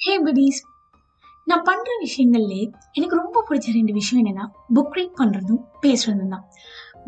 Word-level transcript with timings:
ஹே 0.00 0.14
buddies. 0.24 0.56
நான் 1.46 1.62
பண்ற 1.62 1.88
விஷயங்கள்லே 2.02 2.58
எனக்கு 2.92 3.16
ரொம்ப 3.16 3.38
பிடிச்ச 3.48 3.72
ரெண்டு 3.76 3.92
விஷயம் 3.92 4.20
என்னன்னா 4.22 4.44
புக் 4.74 4.96
ரீட் 4.96 5.14
பண்றதும் 5.20 5.60
பேசுறதும் 5.82 6.32
தான். 6.34 6.44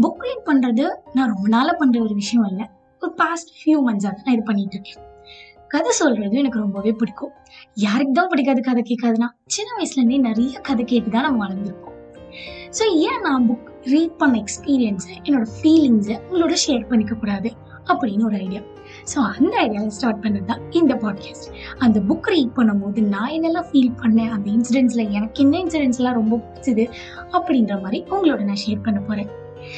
புக் 0.02 0.22
ரீட் 0.26 0.42
பண்றது 0.46 0.84
நான் 1.12 1.30
ரொம்ப 1.32 1.48
நாள 1.48 1.72
பண்ற 1.72 1.96
ஒரு 2.02 2.14
விஷயம் 2.14 2.46
இல்லை 2.50 2.66
ஒரு 3.02 3.12
பாஸ்ட் 3.12 3.50
ஃபியூ 3.58 3.76
மந்த்ஸாக 3.88 4.22
நான் 4.24 4.34
இது 4.36 4.42
பண்ணிட்டு 4.42 4.76
இருக்கேன். 4.76 5.04
கதை 5.68 5.92
சொல்றது 5.92 6.40
எனக்கு 6.42 6.58
ரொம்பவே 6.58 6.92
பிடிக்கும். 6.92 7.32
யாருக்கு 7.74 8.12
தான் 8.12 8.30
பிடிக்காது 8.32 8.62
கதை 8.70 8.84
கேட்காதுன்னா 8.90 9.28
சின்ன 9.56 9.70
வயசுல 9.78 10.00
இருந்தே 10.02 10.20
நிறைய 10.28 10.60
கதை 10.70 10.84
கேட்டு 10.84 11.10
தான் 11.10 11.26
நம்ம 11.28 11.46
வளர்ந்துருக்கோம். 11.46 11.96
ஸோ 12.78 12.86
ஏன் 13.08 13.22
நான் 13.28 13.46
புக் 13.50 13.70
ரீட் 13.94 14.18
பண்ண 14.22 14.42
எக்ஸ்பீரியன்ஸை 14.44 15.16
என்னோட 15.26 15.46
ஃபீலிங்ஸை 15.58 16.18
உங்களோட 16.30 16.56
ஷேர் 16.66 16.88
பண்ணிக்க 16.92 17.14
கூடாது? 17.14 17.50
அப்படின்னு 17.90 18.24
ஒரு 18.24 18.38
ஐடியா 18.44 18.62
ஸோ 19.14 19.18
அந்த 19.18 19.58
ஐடியாவில் 19.62 19.86
ஸ்டார்ட் 19.86 20.24
பண்ணது 20.24 20.44
தான் 20.44 20.70
இந்த 20.70 20.94
பாட்காஸ்ட் 20.94 21.54
அந்த 21.78 22.00
புக் 22.00 22.28
ரீட் 22.28 22.56
பண்ணும்போது 22.56 23.02
நான் 23.02 23.30
என்னெல்லாம் 23.30 23.68
ஃபீல் 23.72 23.94
பண்ணேன்? 24.00 24.30
அந்த 24.30 24.50
இன்சிடென்ட்ஸில் 24.50 25.10
எனக்கு 25.10 25.42
என்ன 25.42 25.58
இன்சிடென்ட்ஸ்லாம் 25.58 26.12
ரொம்ப 26.12 26.36
பிடிச்சது? 26.36 26.90
அப்படின்ற 27.32 27.80
மாதிரி 27.80 28.04
உங்களோட 28.10 28.42
நான் 28.42 28.62
ஷேர் 28.66 28.82
பண்ண 28.82 29.00
போகிறேன் 29.00 29.28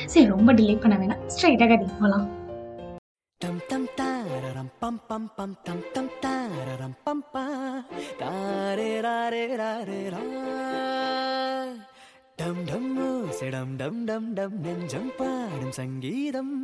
சரி 0.07 0.27
ரொம்ப 0.27 0.53
டிலே 0.53 0.81
பண்ண 0.81 0.97
வேணாம். 0.97 1.31
ஸ்ட்ரைட்டாக 1.37 1.69
கதைக்கு 1.69 1.95
போகலாம் 2.01 2.39
தம் 3.37 3.61
tam 3.69 3.85
தாரம் 3.97 4.71
பம் 4.81 5.01
பம் 5.09 5.29
பம் 5.37 5.57
தம் 5.63 5.85
தம் 5.93 6.11
தாரம் 6.21 6.97
பம் 7.05 7.25
பா. 7.33 7.45
தாரே 8.19 8.91
rare 9.07 9.47
rare 9.61 10.11
ரா. 10.15 11.20
டம் 12.41 12.61
டம் 12.65 12.91
சிடம் 13.39 13.73
டம் 13.77 13.99
டம் 14.05 14.29
டம் 14.35 14.57
நெஞ்சம் 14.65 15.11
பாடும் 15.19 15.75
சங்கீதம் 15.79 16.55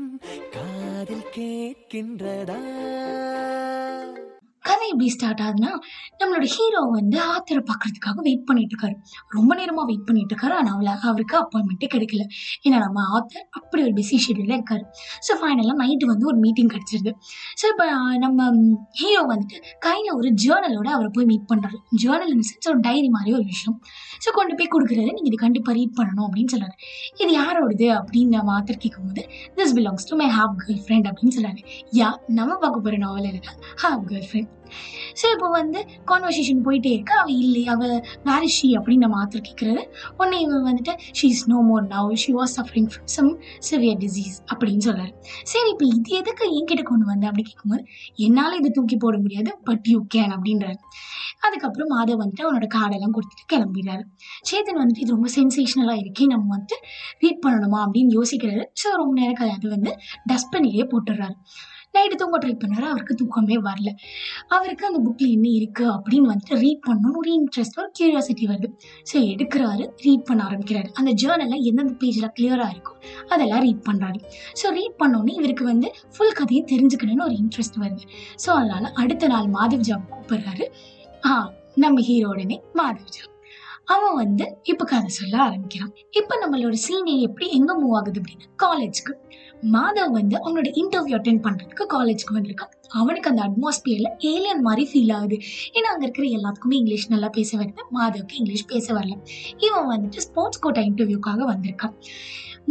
காதில் 0.54 1.26
கேட்கின்றதா? 1.34 2.58
கதை 4.68 4.86
எப்படி 4.92 5.08
ஸ்டார்ட் 5.14 5.42
ஆகுதுன்னா 5.46 5.70
நம்மளோட 6.20 6.46
ஹீரோ 6.54 6.80
வந்து 6.98 7.18
ஆத்தரை 7.32 7.62
பார்க்கறதுக்காக 7.70 8.22
வெயிட் 8.26 8.44
பண்ணிட்டு 8.48 8.74
இருக்காரு. 8.74 8.96
ரொம்ப 9.36 9.50
நேரமாக 9.60 9.86
வெயிட் 9.90 10.06
பண்ணிட்டு 10.08 10.32
இருக்காரு. 10.34 10.54
ஆனால் 10.60 10.74
அவளை 10.76 10.92
அவருக்கு 11.10 11.36
அப்பாயின்மெண்ட்டே 11.42 11.88
கிடைக்கல. 11.94 12.22
ஏன்னா 12.66 12.78
நம்ம 12.86 13.04
ஆத்தர் 13.16 13.44
அப்படி 13.58 13.80
ஒரு 13.86 13.94
பிஸி 13.98 14.18
ஷெடியூலில் 14.26 14.56
இருக்காரு. 14.58 14.84
ஸோ 15.26 15.34
ஃபைனலாக 15.40 15.76
நைட்டு 15.82 16.06
வந்து 16.12 16.26
ஒரு 16.32 16.38
மீட்டிங் 16.44 16.70
கிடைச்சிருது. 16.74 17.12
ஸோ 17.60 17.66
இப்போ 17.72 17.86
நம்ம 18.24 18.48
ஹீரோ 19.00 19.22
வந்துட்டு 19.32 19.58
கையில் 19.86 20.10
ஒரு 20.18 20.30
ஜேர்னலோட 20.44 20.88
அவரை 20.96 21.10
போய் 21.18 21.28
மீட் 21.32 21.46
பண்ணுறாரு 21.52 21.80
ஜேர்னல் 22.04 22.32
இந்த 22.36 22.46
சென்ஸ் 22.50 22.70
ஒரு 22.74 22.80
டைரி 22.88 23.10
மாதிரி 23.16 23.32
ஒரு 23.38 23.46
விஷயம். 23.52 23.78
ஸோ 24.24 24.28
கொண்டு 24.38 24.56
போய் 24.60 24.72
கொடுக்குறாரு. 24.74 25.10
நீங்கள் 25.18 25.30
இது 25.32 25.40
கண்டிப்பாக 25.46 25.74
ரீட் 25.80 25.96
பண்ணணும் 26.00 26.26
அப்படின்னு 26.28 26.52
சொல்றாரு. 26.54 26.76
இது 27.22 27.30
யாரோடது 27.40 27.88
அப்படின்னு 27.98 28.36
நம்ம 28.38 28.54
ஆத்தர் 28.58 28.82
கேட்கும்போது 28.84 29.24
this 29.60 29.74
belongs 29.78 30.08
to 30.10 30.16
my 30.22 30.28
half 30.38 30.58
girlfriend 30.86 31.08
அப்படின்னு 31.12 31.36
சொல்கிறாரு 31.38 31.62
யா 32.00 32.10
நம்ம 32.40 32.50
பார்க்க 32.64 32.84
போகிற 32.84 33.00
நாவல் 33.06 33.30
என்ன 33.32 33.56
ஹாஃப் 33.84 34.06
கேர்ள் 34.10 34.28
ஃப்ரெண்ட் 34.28 34.52
ஸோ 35.20 35.26
இப்போ 35.34 35.48
வந்து 35.56 35.80
கான்வர்சேஷன் 36.10 36.62
போயிட்டே 36.64 36.90
இருக்கு. 36.94 37.12
அவள் 37.20 37.36
இல்லை 37.44 37.62
அவள் 37.74 37.94
வேறு 38.28 38.48
ஷி 38.56 38.68
அப்படின்னு 38.78 39.04
நம்ம 39.04 39.18
ஆத்தர் 39.22 39.44
கேட்குறாரு 39.48 39.82
உடனே 40.18 40.38
இவன் 40.46 40.66
வந்துட்டு 40.68 40.92
she 41.18 41.28
is 41.34 41.44
no 41.52 41.58
more 41.68 41.84
now 41.92 42.10
she 42.22 42.32
was 42.38 42.54
suffering 42.58 42.88
from 42.92 43.06
some 43.16 43.30
severe 43.68 44.00
disease 44.04 44.36
அப்படின்னு 44.52 44.84
சொல்றாரு. 44.88 45.12
சரி 45.52 45.68
இப்போ 45.74 45.86
இது 45.98 46.10
எதுக்கு 46.20 46.44
என்கிட்ட 46.58 46.82
கொண்டு 46.90 47.06
வந்த 47.12 47.26
அப்படி 47.30 47.44
கேட்கும்போது 47.50 47.84
என்னால் 48.26 48.58
இதை 48.60 48.70
தூக்கி 48.78 48.98
போட 49.04 49.16
முடியாது 49.18 49.52
பட் 49.68 49.86
யூ 49.92 50.00
கேன் 50.14 50.34
அப்படின்றாரு. 50.36 50.78
அதுக்கப்புறம் 51.46 51.90
மாதவ் 51.94 52.20
வந்துட்டு 52.22 52.44
அவனோட 52.46 52.66
கார்டெல்லாம் 52.74 53.14
கொடுத்துட்டு 53.16 53.46
கிளம்பிடுறாரு. 53.52 54.04
சேதன் 54.50 54.80
வந்துட்டு 54.82 55.02
இது 55.04 55.16
ரொம்ப 55.16 55.30
சென்சேஷனலாக 55.38 56.02
இருக்கே 56.02 56.26
நம்ம 56.34 56.46
வந்துட்டு 56.56 56.78
ரீட் 57.24 57.42
பண்ணணுமா? 57.46 57.80
அப்படின்னு 57.86 58.12
யோசிக்கிறாரு. 58.18 58.64
ஸோ 58.82 58.94
ரொம்ப 59.02 59.14
நேரம் 59.20 59.56
அது 59.56 59.68
வந்து 59.76 59.92
டஸ்ட்பின்லேயே 60.32 60.86
போட்டுடுறாரு. 60.92 61.36
நைட்டு 61.96 62.16
தூங்க 62.22 62.38
ட்ரை 62.42 62.54
பண்ணாரு. 62.62 62.86
அவருக்கு 62.92 63.14
தூக்கமே 63.20 63.56
வரல. 63.68 63.90
அவருக்கு 64.56 64.86
அந்த 64.88 65.00
புக்கில் 65.06 65.32
என்ன 65.36 65.46
இருக்குது 65.58 65.92
அப்படின்னு 65.96 66.30
வந்துட்டு 66.32 66.60
ரீட் 66.64 66.82
பண்ணணும்னு 66.88 67.20
ஒரு 67.22 67.32
இன்ட்ரெஸ்ட் 67.40 67.78
ஒரு 67.82 67.90
கியூரியாசிட்டி 67.98 68.46
வருது. 68.52 68.70
ஸோ 69.10 69.16
எடுக்கிறாரு 69.32 69.86
ரீட் 70.06 70.26
பண்ண 70.30 70.42
ஆரம்பிக்கிறாரு. 70.48 70.88
அந்த 71.00 71.12
ஜேர்னலில் 71.22 71.66
எந்தெந்த 71.70 71.94
பேஜில் 72.02 72.32
கிளியராக 72.38 72.74
இருக்கோ 72.74 72.94
அதெல்லாம் 73.34 73.62
ரீட் 73.66 73.84
பண்ணுறாரு 73.88 74.20
ஸோ 74.62 74.72
ரீட் 74.78 74.98
பண்ணோன்னே 75.02 75.34
இவருக்கு 75.40 75.64
வந்து 75.72 75.90
ஃபுல் 76.16 76.36
கதையை 76.40 76.64
தெரிஞ்சுக்கணும்னு 76.72 77.26
ஒரு 77.28 77.36
இன்ட்ரெஸ்ட் 77.42 77.78
வருது. 77.84 78.04
ஸோ 78.44 78.50
அதனால் 78.58 78.92
அடுத்த 79.04 79.30
நாள் 79.34 79.48
மாதவ்ஜா 79.56 79.98
கூப்பிடுறாரு. 80.10 80.66
ஆ 81.28 81.32
நம்ம 81.84 82.02
ஹீரோடனே 82.10 82.56
மாதவ்ஜா 82.80 83.24
அவன் 83.94 84.16
வந்து 84.20 84.44
இப்போ 84.70 84.84
கதை 84.90 85.10
சொல்ல 85.16 85.34
ஆரம்பிக்கிறான். 85.44 85.90
இப்போ 86.20 86.34
நம்மளோட 86.42 86.76
சீனியர் 86.84 87.26
எப்படி 87.28 87.46
எங்கே 87.58 87.74
மூவ் 87.82 87.96
ஆகுது 87.98 88.20
அப்படின்னா 88.20 88.48
காலேஜ்க்கு 88.62 89.12
மாதவ் 89.62 90.16
வந்து 90.18 90.36
அவனோட 90.36 90.68
இன்டர்வியூ 90.82 91.16
அட்டென்ட் 91.18 91.44
பண்ணுறதுக்கு 91.46 91.84
காலேஜ்க்கு 91.94 92.34
வந்திருக்கான். 92.34 92.72
அவனுக்கு 92.90 93.30
அந்த 93.30 93.42
அட்மாஸ்பியரில் 93.48 94.10
ஏலியன் 94.32 94.64
மாதிரி 94.68 94.84
ஃபீல் 94.92 95.14
ஆகுது. 95.18 95.38
ஏன்னா 95.76 95.90
அங்கே 95.92 96.06
இருக்கிற 96.06 96.26
எல்லாத்துக்குமே 96.38 96.78
இங்கிலீஷ் 96.82 97.12
நல்லா 97.14 97.28
பேச 97.38 97.50
வருது 97.56 97.84
மாதவுக்கு 97.98 98.40
இங்கிலீஷ் 98.40 98.66
பேச 98.74 98.86
வரல. 98.94 99.14
இவன் 99.68 99.90
வந்துட்டு 99.92 100.24
ஸ்போர்ட்ஸ் 100.28 100.62
கோட்டா 100.66 100.80
இன்டர்வியூக்காக 100.80 101.44
வந்திருக்கான். 101.52 101.96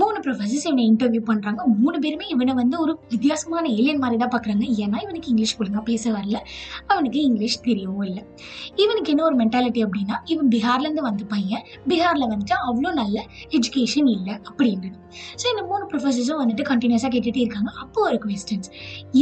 மூணு 0.01 0.17
ப்ரொஃபஸர்ஸ் 0.23 0.65
இவனை 0.67 0.85
இன்டர்வியூ 0.91 1.21
பண்ணுறாங்க 1.27 1.59
மூணு 1.81 1.97
பேருமே 2.03 2.25
இவனை 2.33 2.53
வந்து 2.53 2.79
ஒரு 2.83 2.93
வித்தியாசமான 3.11 3.63
ஏலியன் 3.77 4.01
மாதிரி 4.03 4.17
தான் 4.23 4.31
பார்க்குறாங்க 4.33 4.65
ஏன்னா 4.83 4.97
இவனுக்கு 5.05 5.29
இங்கிலீஷ் 5.31 5.55
ஒழுங்காக 5.59 5.83
பேச 5.89 6.03
வரல. 6.15 6.37
அவனுக்கு 6.91 7.19
இங்கிலீஷ் 7.21 7.57
தெரியவும் 7.67 8.05
இல்லை. 8.07 8.23
இவனுக்கு 8.83 9.11
என்ன 9.13 9.23
ஒரு 9.23 9.35
மென்டாலிட்டி 9.41 9.83
அப்படின்னா 9.85 10.17
இவன் 10.25 10.49
பீகார்லேருந்து 10.55 11.05
வந்த 11.07 11.23
பையன். 11.33 11.63
பீகாரில் 11.91 12.31
வந்துட்டு 12.33 12.57
அவ்வளோ 12.69 12.91
நல்ல 13.01 13.17
எஜுகேஷன் 13.59 14.09
இல்லை 14.15 14.33
அப்படின்றது 14.49 14.97
ஸோ 15.41 15.45
இந்த 15.53 15.63
மூணு 15.71 15.83
ப்ரொஃபஸர்ஸும் 15.91 16.41
வந்துட்டு 16.43 16.63
கண்டினியூஸாக 16.71 17.11
கேட்டுகிட்டே 17.15 17.43
இருக்காங்க. 17.45 17.71
அப்போ 17.83 18.01
ஒரு 18.09 18.19
கொஸ்டின்ஸ் 18.25 18.69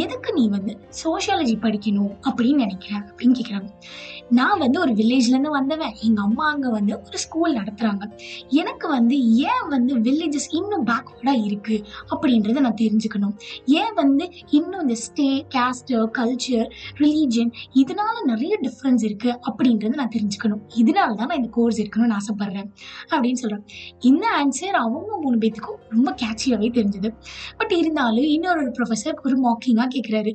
எதுக்கு 0.04 0.30
நீ 0.34 0.48
வந்து 0.58 0.74
சோஷியாலஜி 1.04 1.56
படிக்கணும் 1.66 2.14
அப்படின்னு 2.30 2.64
நினைக்கிறேன் 2.66 3.04
அப்படின்னு 3.10 3.38
கேட்குறாங்க 3.40 3.70
நான் 4.38 4.62
வந்து 4.64 4.78
ஒரு 4.80 4.92
வில்லேஜ்லேருந்து 4.94 5.52
வந்தவன். 5.58 5.96
எங்கள் 6.08 6.24
அம்மா 6.24 6.46
அங்கே 6.52 6.70
வந்து 6.70 6.94
ஒரு 7.06 7.18
ஸ்கூல் 7.24 7.58
நடத்துகிறாங்க 7.58 8.04
எனக்கு 8.50 8.88
வந்து 8.88 9.16
ஏன் 9.50 9.68
வந்து 9.70 9.94
வில்லேஜஸ் 10.08 10.48
இன்னும் 10.60 10.86
பேக்வர்டாக 10.86 11.44
இருக்குது 11.48 11.84
அப்படின்றத 12.14 12.60
நான் 12.60 12.80
தெரிஞ்சுக்கணும். 12.84 13.34
ஏன் 13.66 13.94
வந்து 13.94 14.26
இன்னும் 14.50 14.82
இந்த 14.82 14.96
ஸ்டே 15.06 15.28
கேஸ்ட்டு 15.56 16.00
கல்ச்சர் 16.20 16.68
ரிலீஜன் 17.00 17.52
இதனால 17.76 18.16
நிறைய 18.32 18.54
டிஃப்ரென்ஸ் 18.62 19.04
இருக்குது 19.10 19.38
அப்படின்றத 19.50 19.94
நான் 20.02 20.14
தெரிஞ்சுக்கணும். 20.18 20.62
இதனால 20.82 21.16
தான் 21.20 21.30
நான் 21.32 21.40
இந்த 21.42 21.52
கோர்ஸ் 21.58 21.82
இருக்கணும்னு 21.82 22.18
ஆசைப்பட்றேன் 22.20 22.70
அப்படின்னு 23.12 23.42
சொல்கிறேன் 23.44 23.66
இந்த 24.00 24.26
ஆன்சர் 24.40 24.78
அவங்க 24.84 25.18
மூணு 25.26 25.38
பேத்துக்கும் 25.38 25.80
ரொம்ப 25.90 26.16
கேட்சியாகவே 26.24 26.72
தெரிஞ்சது. 26.80 27.12
பட் 27.58 27.72
இருந்தாலும் 27.72 28.30
இன்னொரு 28.36 28.64
ப்ரொஃபஸர் 28.80 29.20
ஒரு 29.26 29.38
மாக்கிங்காக 29.46 29.88
கேட்குறாரு 29.96 30.34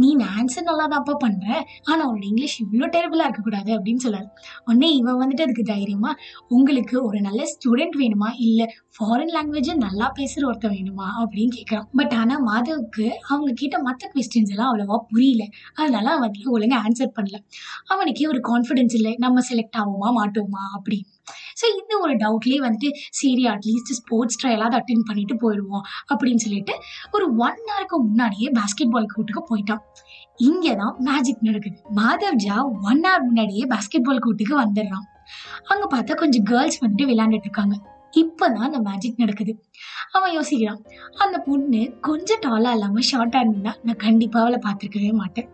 நீ 0.00 0.16
ஆன்சர் 0.16 0.66
நல்லா 0.70 0.86
தான்ப்பா 0.88 1.14
பண்ணுற 1.24 1.46
ஆனால் 1.84 2.04
அவளோட 2.06 2.24
இங்கிலீஷ் 2.24 2.56
இவ்வளோ 2.62 2.86
டெரபிளாக 2.96 3.26
இருக்கக்கூடாது 3.26 3.70
அப்படின்னு 3.76 4.04
சொல்றாரு 4.04 4.28
உடனே 4.64 4.88
இவன் 4.92 5.20
வந்துட்டு 5.20 5.40
அதுக்கு 5.40 5.62
தைரியமா 5.62 6.10
உங்களுக்கு 6.48 6.96
ஒரு 7.06 7.20
நல்ல 7.20 7.42
ஸ்டூடெண்ட் 7.52 7.96
வேணுமா? 7.98 8.30
இல்லை 8.38 8.66
ஃபாரின் 8.96 9.34
லாங்குவேஜை 9.36 9.74
நல்லா 9.76 10.08
பேசுகிற 10.08 10.48
ஒருத்தன் 10.48 10.72
வேணுமா? 10.72 11.08
அப்படின்னு 11.22 11.52
கேட்குறான் 11.56 11.86
பட் 11.96 12.14
ஆனால் 12.14 12.44
மாதவுக்கு 12.46 13.06
அவங்க 13.28 13.52
கிட்ட 13.52 13.78
மற்ற 13.78 14.10
கொஸ்டின்ஸ் 14.14 14.50
எல்லாம் 14.50 14.70
அவ்வளோவா 14.70 14.98
புரியல. 15.08 15.44
அதனால 15.74 16.06
அவன் 16.10 16.28
அதுல 16.28 16.50
ஒழுங்கா 16.56 16.78
ஆன்சர் 16.86 17.16
பண்ணல. 17.18 17.38
அவனுக்கே 17.86 18.26
ஒரு 18.26 18.40
கான்ஃபிடென்ஸ் 18.48 18.94
இல்லை. 18.94 19.14
நம்ம 19.18 19.40
செலக்ட் 19.50 19.78
ஆகுமா 19.78 20.10
மாட்டோமா? 20.20 20.64
அப்படின்னு. 20.78 21.06
ஸோ 21.58 21.64
இந்த 21.78 21.92
ஒரு 22.04 22.14
டவுட்லேயே 22.22 22.60
வந்துட்டு 22.66 22.90
சரி 23.20 23.44
அட்லீஸ்ட் 23.54 23.92
ஸ்போர்ட்ஸ் 23.98 24.38
ட்ரையலாவது 24.40 24.78
அட்டென்ட் 24.80 25.08
பண்ணிட்டு 25.08 25.36
போயிடுவோம் 25.42 25.84
அப்படின்னு 26.10 26.42
சொல்லிட்டு 26.46 26.74
ஒரு 27.10 27.26
ஒன் 27.46 27.60
ஹவருக்கு 27.68 27.98
முன்னாடியே 28.08 28.48
பாஸ்கெட் 28.58 28.94
பால் 28.94 29.12
கோர்ட்டுக்கு 29.14 29.42
போயிட்டான். 29.50 29.82
இங்கே 30.48 30.72
தான் 30.76 30.96
மேஜிக் 31.08 31.46
நடக்குது. 31.48 31.78
மாதவ்ஜா 32.00 32.56
ஒன் 32.88 33.04
ஹவர் 33.06 33.26
முன்னாடியே 33.28 33.64
பாஸ்கெட் 33.74 34.08
பால் 34.08 34.24
கோர்ட்டுக்கு 34.26 34.56
வந்துடுறான். 34.64 35.06
அங்கே 35.70 35.86
பார்த்தா 35.94 36.12
கொஞ்சம் 36.24 36.44
கேர்ள்ஸ் 36.50 36.82
வந்துட்டு 36.82 37.08
விளையாண்டுட்டு 37.10 37.48
இருக்காங்க. 37.48 37.76
இப்போதான் 38.14 38.66
அந்த 38.66 38.78
மேஜிக் 38.86 39.20
நடக்குது. 39.22 39.52
அவன் 40.16 40.34
யோசிக்கிறான் 40.36 40.80
அந்த 41.24 41.36
பொண்ணு 41.46 41.80
கொஞ்சம் 42.00 42.42
டாலாக 42.46 42.76
இல்லாமல் 42.76 43.06
ஷார்ட்டாக 43.10 43.44
இருந்தால் 43.46 43.80
நான் 43.86 44.02
கண்டிப்பாக 44.06 44.44
அவளை 44.44 44.58
பார்த்துருக்கவே 44.66 45.10
மாட்டேன். 45.22 45.48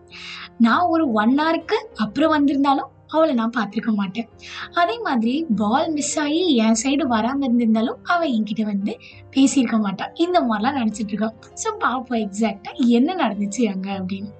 நான் 0.67 0.91
ஒரு 0.95 1.07
ஒன் 1.23 1.35
ஹவருக்கு 1.41 1.79
அப்புறம் 2.05 2.35
வந்திருந்தாலும் 2.37 2.91
அவளை 3.09 3.35
நான் 3.35 3.53
பார்த்துருக்க 3.56 3.95
மாட்டேன். 3.95 4.29
அதே 4.73 4.99
மாதிரி 4.99 5.47
பால் 5.56 5.91
மிஸ் 5.91 6.19
ஆகி 6.19 6.56
என் 6.56 6.79
சைடு 6.83 7.03
வராமல் 7.03 7.47
இருந்திருந்தாலும் 7.49 7.99
அவள் 8.03 8.29
என்கிட்ட 8.29 8.62
வந்து 8.62 8.99
பேசியிருக்க 9.31 9.79
மாட்டான் 9.79 10.12
இந்த 10.15 10.41
மாதிரிலாம் 10.41 10.79
நினச்சிட்டு 10.81 11.12
இருக்கான் 11.15 11.35
ஸோ 11.55 11.71
பார்ப்போம் 11.79 12.21
எக்ஸாக்டாக 12.21 12.89
என்ன 12.89 13.15
நடந்துச்சு 13.15 13.62
அங்கே 13.73 13.91
அப்படின்னு. 13.91 14.31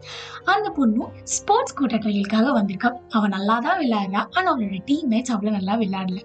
அந்த 0.45 0.73
பொண்ணும் 0.77 1.13
ஸ்போர்ட்ஸ் 1.23 1.75
கோட்டா 1.75 1.99
வந்திருக்கான் 2.53 2.99
அவள் 3.11 3.13
அவன் 3.17 3.31
நல்லா 3.31 3.59
தான் 3.59 3.79
விளையாடுறா. 3.81 4.23
ஆனால் 4.31 4.51
அவளோட 4.55 4.79
டீம் 4.85 5.09
மேட்ச் 5.09 5.33
அவ்வளோ 5.33 5.51
நல்லா 5.51 5.75
விளையாடல. 5.77 6.21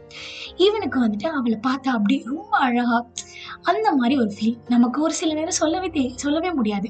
இவனுக்கு 0.58 0.98
வந்துட்டு 1.00 1.28
அவளை 1.30 1.60
பார்த்தா 1.68 1.90
அப்படி 1.90 2.24
ரொம்ப 2.26 2.58
அழகா 2.58 2.98
அந்த 3.64 3.96
மாதிரி 3.96 4.18
ஒரு 4.20 4.32
ஃபீல் 4.38 4.58
நமக்கு 4.68 5.02
ஒரு 5.02 5.14
சில 5.14 5.34
நேரம் 5.34 5.52
சொல்லவே 5.52 5.90
தெ 5.90 6.14
சொல்லவே 6.16 6.52
முடியாது. 6.52 6.90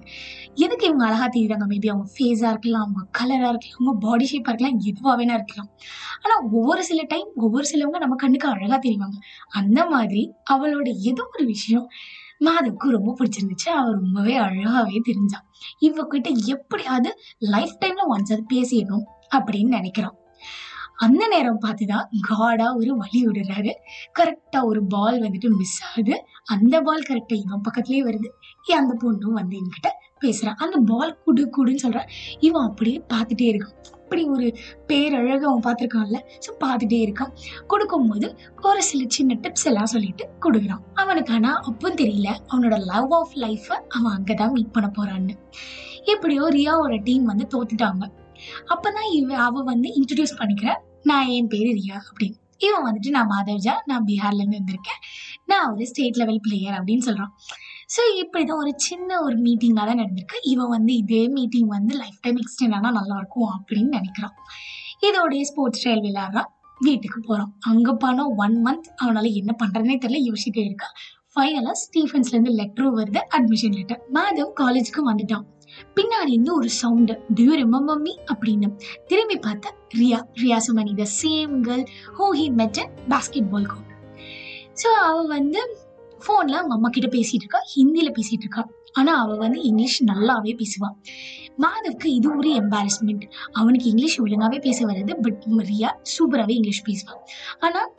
எதுக்கு 0.56 0.88
இவங்க 0.88 1.06
அழகா 1.06 1.28
தெரியுறாங்க? 1.28 1.66
மேபி 1.68 1.90
அவங்க 1.90 2.08
ஃபேஸாக 2.18 2.54
இருக்கலாம் 2.54 2.82
அவங்க 2.82 3.02
கலராக 3.20 3.52
இருக்கலாம் 3.54 3.80
அவங்க 3.80 4.08
பாடி 4.08 4.26
ஷேப்பாக 4.32 4.54
இருக்கலாம் 4.54 4.80
எதுவாக 4.86 5.24
வேணா 5.24 5.36
இருக்கலாம் 5.40 5.70
ஆனா 6.22 6.36
ஒவ்வொரு 6.52 6.84
சில 6.84 7.04
டைம் 7.08 7.30
ஒவ்வொரு 7.36 7.66
சிலவங்க 7.72 7.98
நம்ம 7.98 8.16
கண்ணுக்கு 8.16 8.48
அழகா 8.48 8.78
தெரிவாங்க. 8.78 9.18
அந்த 9.50 9.86
மாதிரி 9.86 10.34
அவளோட 10.52 10.88
ஏதோ 10.96 11.30
ஒரு 11.36 11.46
விஷயம் 11.46 11.88
மாதவுக்கு 12.40 12.90
ரொம்ப 12.90 13.16
பிடிச்சிருந்துச்சு. 13.20 13.70
அவ 13.70 13.92
ரொம்பவே 13.92 14.38
அழகாவே 14.40 15.00
தெரிஞ்சா. 15.02 15.46
இவகிட்ட 15.82 16.46
எப்படியாவது 16.46 17.16
லைஃப் 17.40 17.76
டைம்ல 17.80 18.04
ஒன்ஸ் 18.10 18.34
அது 18.34 18.44
பேசிடணும் 18.54 19.06
அப்படின்னு 19.36 19.76
நினைக்கிறான் 19.76 20.18
அந்த 20.96 21.28
நேரம் 21.28 21.62
பார்த்துதான் 21.62 22.06
காடா 22.30 22.76
ஒரு 22.76 22.98
வழி 22.98 23.28
விடுறாரு. 23.28 23.72
கரெக்டா 24.20 24.64
ஒரு 24.64 24.86
பால் 24.86 25.22
வந்துட்டு 25.22 25.50
மிஸ் 25.50 25.86
ஆகுது. 25.86 26.24
அந்த 26.44 26.82
பால் 26.82 27.04
கரெக்டா 27.10 27.34
இவன் 27.34 27.62
பக்கத்துலயே 27.70 28.10
வருது. 28.10 28.30
ஏன் 28.68 28.78
அந்த 28.78 28.98
பொண்ணும் 29.02 29.34
வந்து 29.34 29.58
என்கிட்ட 29.58 29.88
பேசுறான் 30.22 30.56
அந்த 30.56 30.80
பால் 30.86 31.18
குடு 31.26 31.50
குடுன்னு 31.58 31.78
சொல்றான் 31.84 32.10
இவன் 32.40 32.68
அப்படியே 32.68 33.04
பார்த்துட்டே 33.14 33.56
இருக்கான். 33.56 33.99
அப்படி 34.10 34.30
ஒரு 34.30 34.48
பேரழகு 34.88 35.46
அவன் 35.48 35.64
பார்த்துருக்கான்ல 35.66 36.20
ஸோ 36.46 36.52
பார்த்துட்டே 36.64 36.98
இருக்கான். 37.06 37.34
கொடுக்கும்போது 37.68 38.28
ஒரு 38.62 38.84
சில 38.84 39.04
சின்ன 39.08 39.38
டிப்ஸ் 39.42 39.66
எல்லாம் 39.66 39.86
சொல்லிட்டு 39.86 40.30
கொடுக்குறான். 40.42 40.82
அவனுக்கு 40.94 41.34
ஆனால் 41.34 41.60
அப்பவும் 41.68 42.00
தெரியல 42.02 42.30
அவனோட 42.48 42.78
லவ் 42.86 43.14
ஆஃப் 43.14 43.36
லைஃப்பை 43.36 43.78
அவன் 43.90 44.14
அங்கதான் 44.16 44.52
மீட் 44.52 44.72
பண்ண 44.72 44.92
போறான்னு. 44.98 45.36
எப்படியோ 46.06 46.48
ரியாவோட 46.52 47.04
டீம் 47.04 47.24
வந்து 47.24 47.48
தோத்துட்டாங்க. 47.54 48.04
அப்பதான் 48.76 49.10
இவ 49.12 49.38
அவ 49.38 49.64
வந்து 49.64 49.90
இன்ட்ரடியூஸ் 50.00 50.38
பண்ணிக்கிற 50.38 50.74
நான் 51.04 51.28
என் 51.28 51.48
பேரு 51.48 51.70
ரியா 51.70 52.00
அப்படின்னு. 52.10 52.38
இவன் 52.58 52.86
வந்துட்டு 52.88 53.10
நான் 53.10 53.30
மாதவ்ஜா 53.30 53.76
நான் 53.86 54.06
பீகார்ல 54.06 54.42
இருந்து 54.42 54.62
வந்திருக்கேன். 54.62 55.02
நான் 55.46 55.74
ஒரு 55.74 55.86
ஸ்டேட் 55.86 56.18
லெவல் 56.18 56.42
பிளேயர் 56.42 56.78
அப்படின்னு 56.80 57.06
சொல்றான். 57.06 57.34
ஸோ 57.90 58.02
இப்படிதான் 58.22 58.62
ஒரு 58.64 58.72
சின்ன 58.88 59.10
ஒரு 59.26 59.36
மீட்டிங்காக 59.46 59.86
தான் 59.90 60.00
நடந்திருக்கு. 60.02 60.38
இவன் 60.52 60.74
வந்து 60.76 60.92
இதே 61.02 61.22
மீட்டிங் 61.38 61.70
வந்து 61.78 61.94
லைஃப் 62.02 62.20
டைம் 62.26 62.40
எக்ஸ்டெண்ட் 62.44 62.76
ஆனால் 62.78 62.98
நல்லாயிருக்கும் 63.00 63.52
அப்படின்னு 63.56 63.92
நினைக்கிறான். 64.00 64.36
இதோடைய 65.08 65.44
ஸ்போர்ட்ஸ் 65.50 65.82
ட்ரையல் 65.84 66.04
விளையாடுறான் 66.08 66.50
வீட்டுக்கு 66.88 67.20
போகிறான் 67.28 67.52
அங்கே 67.70 67.94
போனால் 68.04 68.34
ஒன் 68.44 68.58
மந்த் 68.66 68.90
அவனால் 69.02 69.30
என்ன 69.40 69.52
பண்ணுறதுனே 69.62 69.96
தெரியல. 70.04 70.22
யோசிச்சுட்டே 70.28 70.64
இருக்கான் 70.70 70.94
ஃபைனலாக 71.34 71.76
ஸ்டீஃபன்ஸ்லேருந்து 71.84 72.54
லெட்டரும் 72.60 72.96
வருது 73.00 73.20
அட்மிஷன் 73.38 73.76
லெட்டர் 73.80 74.02
மாதவ் 74.16 74.54
காலேஜுக்கு 74.62 75.02
வந்துட்டான். 75.10 75.46
பின்னாடி 75.98 76.32
இருந்து 76.36 76.54
ஒரு 76.60 76.70
சவுண்டு 76.80 77.14
டியூ 77.38 77.52
ரிமம்பர் 77.62 78.02
மீ 78.06 78.14
அப்படின்னு. 78.32 78.68
திரும்பி 79.10 79.38
பார்த்தா 79.48 79.70
Riya. 80.00 80.20
Riya 80.44 80.58
சுமனி 80.68 80.94
the 81.02 81.06
same 81.20 81.54
girl 81.68 81.86
who 82.18 82.28
he 82.40 82.48
met 82.62 82.82
basketball 83.54 83.70
court 83.74 83.94
so 84.82 84.90
அவள் 85.10 85.30
வந்து 85.38 85.62
ஃபோனில் 86.26 86.60
அவங்க 86.60 86.74
அம்மா 86.74 86.90
கிட்ட 86.90 87.18
பேசிட்டு 87.18 87.44
இருக்கா 87.44 87.60
ஹிந்தியில் 87.76 88.12
பேசிட்டு 88.12 88.46
இருக்கா. 88.46 88.70
ஆனால் 88.92 89.20
அவள் 89.24 89.38
வந்து 89.38 89.62
இங்கிலீஷ் 89.62 90.04
நல்லாவே 90.04 90.54
பேசுவாள் 90.56 90.96
மாதவுக்கு 91.62 92.06
இது 92.06 92.38
ஒரு 92.38 92.50
எம்பாரஸ்மெண்ட் 92.50 93.24
அவனுக்கு 93.52 93.90
இங்கிலீஷ் 93.90 94.22
ஒழுங்காவே 94.22 94.62
பேச 94.62 94.86
வராது 94.86 95.16
பட் 95.18 95.44
ரியா 95.58 95.92
சூப்பராகவே 96.14 96.50
இங்கிலீஷ் 96.50 96.84
பேசுவான் 96.86 97.20
ஆனால் 97.60 97.90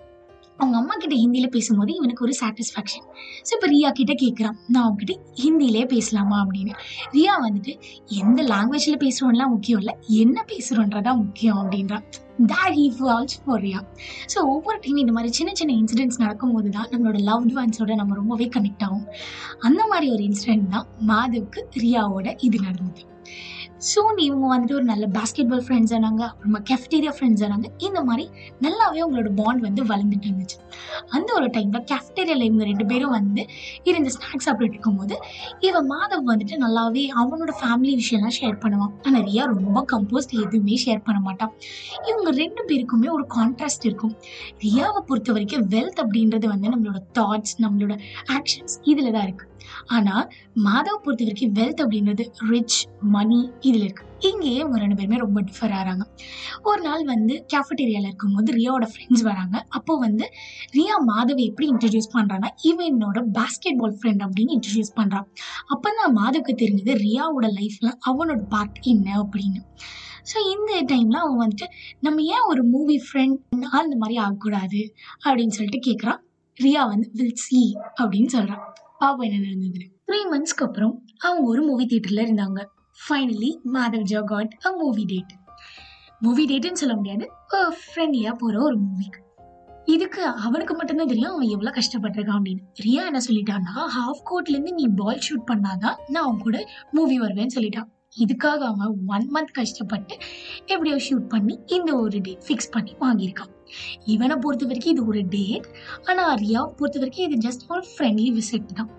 அவங்க 0.61 0.77
அம்மா 0.77 0.95
கிட்ட 0.95 1.15
ஹிந்தியில 1.15 1.47
பேசும்போது 1.47 1.95
இவனுக்கு 1.95 2.25
ஒரு 2.25 2.35
சாட்டிஸ்ஃபேக்ஷன் 2.41 3.05
ஸோ 3.43 3.53
இப்போ 3.55 3.67
ரியா 3.67 3.91
கிட்ட 3.93 4.13
கேட்குறான் 4.13 4.57
நான் 4.69 4.85
அவங்ககிட்ட 4.85 5.15
ஹிந்தியிலே 5.43 5.85
பேசலாமா? 5.85 6.45
அப்படின்னு. 6.45 6.73
ரியா 7.13 7.35
வந்துட்டு 7.47 7.79
எந்த 8.07 8.43
லாங்குவேஜில் 8.43 9.03
பேசுறோம்லாம் 9.05 9.49
முக்கியம் 9.49 9.79
இல்லை 9.79 9.95
என்ன 10.09 10.45
பேசுறோன்றதா 10.49 11.17
முக்கியம் 11.17 11.57
அப்படின்றான். 11.57 12.05
That 12.39 12.75
he 12.75 12.87
falls 12.99 13.41
for 13.45 13.61
Riya. 13.61 13.81
So 14.35 14.39
ஒவ்வொரு 14.45 14.79
டைம் 14.79 14.97
இந்த 14.97 15.13
மாதிரி 15.13 15.33
சின்ன 15.33 15.53
சின்ன 15.55 15.75
இன்சிடென்ட்ஸ் 15.75 16.19
நடக்கும்போது 16.19 16.71
தான் 16.71 16.89
நம்மளோட 16.91 17.21
லவ் 17.21 17.59
ஒன்ஸோட 17.59 17.95
நம்ம 17.95 18.15
ரொம்பவே 18.15 18.49
கனெக்ட் 18.57 18.83
ஆகும். 18.83 19.07
அந்த 19.59 19.87
மாதிரி 19.87 20.11
ஒரு 20.11 20.23
இன்சிடென்ட் 20.23 20.69
தான் 20.69 20.87
மாதவுக்கு 21.07 21.63
ரியாவோட 21.77 22.35
இது 22.41 22.61
நடந்தது. 22.61 23.10
சூன் 23.81 24.19
இவங்க 24.19 24.47
வந்துட்டு 24.47 24.75
ஒரு 24.75 24.85
நல்ல 24.85 25.07
பாஸ்கெட் 25.07 25.49
பால் 25.49 25.65
ஃப்ரெண்ட்ஸ் 25.67 25.95
ஆனாங்க 25.95 26.23
அப்புறமா 26.23 26.59
கெஃப்டீரியா 26.71 27.13
ஃப்ரெண்ட்ஸ் 27.17 27.45
ஆனாங்க 27.45 27.69
இந்த 27.79 28.01
மாதிரி 28.03 28.25
நல்லாவே 28.61 29.03
அவங்களோட 29.05 29.31
பாண்ட் 29.35 29.63
வந்து 29.63 29.85
வளர்ந்துட்டு 29.85 30.29
இருந்துச்சு. 30.29 30.59
அந்த 31.09 31.35
ஒரு 31.35 31.47
டைமில் 31.47 31.85
கேஃப்டேரியாவில் 31.85 32.45
இவங்க 32.45 32.65
ரெண்டு 32.65 32.87
பேரும் 32.87 33.11
வந்து 33.11 33.43
இருந்து 33.85 34.11
ஸ்நாக்ஸ் 34.11 34.47
சாப்பிட்டு 34.47 34.75
இருக்கும்போது 34.75 35.15
இவன் 35.61 35.89
மாதவ் 35.91 36.27
வந்துட்டு 36.31 36.57
நல்லாவே 36.59 37.05
அவனோட 37.21 37.53
ஃபேமிலி 37.61 37.95
விஷயம்லாம் 37.95 38.37
ஷேர் 38.41 38.59
பண்ணுவான் 38.61 38.93
ஆனால் 39.03 39.23
ரியா 39.23 39.45
ரொம்ப 39.45 39.85
கம்போஸ்ட் 39.93 40.35
எதுவுமே 40.45 40.77
ஷேர் 40.85 41.03
பண்ண 41.05 41.21
மாட்டான் 41.21 41.53
இவங்க 42.09 42.31
ரெண்டு 42.33 42.65
பேருக்குமே 42.65 43.11
ஒரு 43.11 43.27
கான்ட்ராஸ்ட் 43.35 43.85
இருக்கும். 43.85 44.15
ரியாவை 44.63 45.01
பொறுத்த 45.07 45.33
வரைக்கும் 45.33 45.67
வெல்த் 45.69 46.01
அப்படின்றது 46.01 46.47
வந்து 46.49 46.69
நம்மளோட 46.69 47.01
தாட்ஸ் 47.19 47.57
நம்மளோட 47.59 47.95
ஆக்ஷன்ஸ் 48.33 48.77
இதில் 48.83 49.13
தான் 49.13 49.27
இருக்குது 49.27 49.49
ஆனால் 49.87 50.27
மாதவ் 50.65 51.03
பொறுத்த 51.05 51.25
வரைக்கும் 51.25 51.53
வெல்த் 51.53 51.83
அப்படின்றது 51.83 52.27
ரிச் 52.51 52.81
மணி 53.01 53.41
இதில் 53.61 53.85
இருக்குது 53.85 54.10
இங்கேயே 54.29 54.59
இவங்க 54.61 54.79
ரெண்டு 54.83 54.97
பேருமே 54.99 55.19
ரொம்ப 55.23 55.39
டிஃபர் 55.49 55.75
ஆகிறாங்க 55.79 56.05
ஒரு 56.71 56.81
நாள் 56.87 57.05
வந்து 57.11 57.35
கேஃபட்டேரியாவில் 57.53 58.09
இருக்கும்போது 58.09 58.51
ரியாவோட 58.59 58.87
ஃப்ரெண்ட்ஸ் 58.93 59.25
வராங்க. 59.29 59.57
அப்போ 59.79 59.93
வந்து 60.05 60.25
ரியா 60.77 60.97
மாதவி 61.11 61.43
எப்படி 61.51 61.67
இன்ட்ரடியூஸ் 61.73 62.11
பண்ணுறான்னா 62.17 62.51
இவன் 62.71 62.89
என்னோட 62.93 63.21
பாஸ்கெட் 63.39 63.79
பால் 63.83 63.97
ஃப்ரெண்ட் 64.01 64.25
அப்படின்னு 64.27 64.55
இன்ட்ரடியூஸ் 64.57 64.93
பண்ணுறான் 64.99 65.27
அப்போ 65.75 65.89
தான் 65.99 66.15
மாதவுக்கு 66.21 66.55
தெரிஞ்சது 66.63 66.95
ரியாவோட 67.07 67.49
லைஃப்பில் 67.61 67.93
அவனோட 68.11 68.41
பார்ட் 68.55 68.81
என்ன 68.93 69.09
அப்படின்னு. 69.23 69.63
ஸோ 70.31 70.39
இந்த 70.55 70.73
டைமில் 70.91 71.23
அவன் 71.23 71.41
வந்துட்டு 71.45 71.69
நம்ம 72.07 72.23
ஏன் 72.35 72.49
ஒரு 72.51 72.65
மூவி 72.75 72.97
ஃப்ரெண்ட் 73.07 73.39
அந்த 73.81 73.95
மாதிரி 74.03 74.19
ஆகக்கூடாது 74.25 74.83
அப்படின்னு 75.25 75.57
சொல்லிட்டு 75.59 75.81
கேட்குறான் 75.89 76.21
ரியா 76.57 76.83
வந்து 76.93 77.09
வில் 77.19 77.41
சி 77.47 77.63
அப்படின்னு 78.01 78.31
சொல்கிறான் 78.37 78.65
பாப்போம் 79.03 79.27
என்ன 79.27 79.39
நடந்ததுன்னு. 79.47 79.89
த்ரீ 80.09 80.19
மந்த்ஸ்க்கு 80.33 80.65
அப்புறம் 80.67 80.95
அவங்க 81.25 81.45
ஒரு 81.53 81.63
மூவி 81.69 81.85
தியேட்டரில் 81.91 82.25
இருந்தாங்க. 82.27 82.61
Finally 82.99 83.51
Madhav 83.75 84.07
Jha 84.13 84.21
got 84.33 84.53
a 84.67 84.71
movie 84.81 85.05
date 85.13 85.33
movie 86.21 86.45
டேட்டுன்னு 86.51 86.81
சொல்ல 86.83 86.95
முடியாது 86.97 87.27
ஃப்ரெண்ட்லியாக 87.85 88.35
போகிற 88.43 88.57
ஒரு 88.63 88.77
மூவிக்கு 88.87 89.21
இதுக்கு 89.95 90.23
அவனுக்கு 90.47 90.75
மட்டும்தான் 90.75 91.11
தெரியும் 91.13 91.33
அவன் 91.35 91.53
எவ்வளோ 91.55 91.71
கஷ்டப்பட்டிருக்கான் 91.77 92.39
அப்படின்னு. 92.39 92.63
ரியா 92.85 93.03
என்ன 93.11 93.21
சொல்லிட்டான்னா 93.29 93.75
ஹாஃப் 93.95 94.21
கோர்ட்லேருந்து 94.31 94.73
நீ 94.79 94.85
பால் 95.01 95.23
ஷூட் 95.27 95.47
பண்ணாதான் 95.51 95.97
நான் 96.13 96.25
அவன் 96.27 96.43
கூட 96.45 96.59
மூவி 96.97 97.17
வருவேன்னு 97.21 97.55
சொல்லிட்டான். 97.57 97.89
இதுக்காக 98.23 98.61
அவன் 98.73 98.93
ஒன் 99.15 99.27
மந்த் 99.35 99.57
கஷ்டப்பட்டு 99.59 100.15
எப்படியோ 100.73 100.97
ஷூட் 101.07 101.27
பண்ணி 101.35 101.55
இந்த 101.77 101.91
ஒரு 102.03 102.21
டேட் 102.27 102.45
ஃபிக்ஸ் 102.47 102.73
பண்ணி 102.77 102.95
வாங்கியிருக்கான். 103.05 103.53
இவனை 104.15 104.37
பொறுத்த 104.45 104.71
வரைக்கும் 104.71 104.95
இது 104.95 105.05
ஒரு 105.13 105.23
டேட் 105.35 105.69
ஆனால் 106.11 106.35
ரியாவை 106.45 106.73
பொறுத்த 106.81 107.03
வரைக்கும் 107.03 107.27
இது 107.29 107.39
ஜஸ்ட் 107.49 107.67
ஒரு 107.75 107.85
ஃப்ரெண்ட்லி 107.91 108.29
விசிட் 108.39 108.73
தான். 108.81 108.91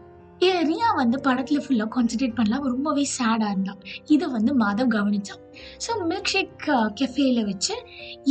ஏ 0.41 0.51
ரியா 0.67 0.87
வந்து 0.99 1.17
படத்தில் 1.25 1.63
ஃபுல்லாக 1.63 1.89
கான்சென்ட்ரேட் 1.95 2.37
பண்ணலாம் 2.37 2.63
ரொம்பவே 2.73 3.03
சேடாக 3.17 3.49
இருந்தான் 3.53 3.81
இதை 4.13 4.27
வந்து 4.35 4.51
மாதவ் 4.61 4.89
கவனிச்சான் 4.95 5.41
ஸோ 5.85 5.91
மில்க் 6.09 6.31
ஷேக் 6.33 6.65
கெஃபேல 6.99 7.41
வச்சு 7.49 7.73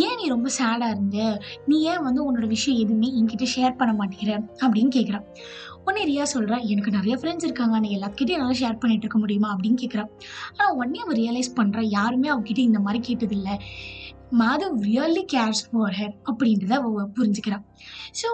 ஏன் 0.06 0.16
நீ 0.20 0.24
ரொம்ப 0.28 0.48
சேடாக 0.58 0.94
இருந்த? 0.94 1.18
நீ 1.68 1.76
ஏன் 1.92 2.02
வந்து 2.06 2.20
உன்னோட 2.26 2.46
விஷயம் 2.56 2.80
எதுவுமே 2.84 3.10
என்கிட்ட 3.18 3.48
ஷேர் 3.54 3.78
பண்ண 3.80 3.92
மாட்டேங்கிற? 4.00 4.34
அப்படின்னு 4.64 4.92
கேட்குறான் 4.98 5.26
உடனே 5.84 6.02
ரியா 6.10 6.24
சொல்கிறா 6.34 6.56
எனக்கு 6.72 6.96
நிறைய 6.98 7.14
ஃப்ரெண்ட்ஸ் 7.20 7.46
இருக்காங்க. 7.48 7.74
நான் 7.78 7.94
எல்லாத்துக்கிட்டையும் 7.96 8.40
என்னால் 8.40 8.60
ஷேர் 8.62 8.80
பண்ணிட்டு 8.82 9.04
இருக்க 9.06 9.18
முடியுமா? 9.18 9.48
அப்படின்னு 9.54 9.80
கேட்குறான் 9.82 10.10
ஆனால் 10.56 10.76
உடனே 10.78 11.00
அவன் 11.06 11.20
ரியலைஸ் 11.22 11.56
பண்ணுறான் 11.56 11.90
யாருமே 11.98 12.30
அவகிட்ட 12.34 12.62
இந்த 12.70 12.80
மாதிரி 12.86 13.00
கேட்டதில்லை. 13.08 13.54
Madhav 14.40 14.76
really 14.88 15.22
cares 15.32 15.62
for 15.68 15.96
her 16.00 16.14
அப்படின்றத 16.30 16.74
அவ 16.80 17.06
புரிஞ்சுக்கிறான் 17.18 17.64
ஸோ 18.20 18.28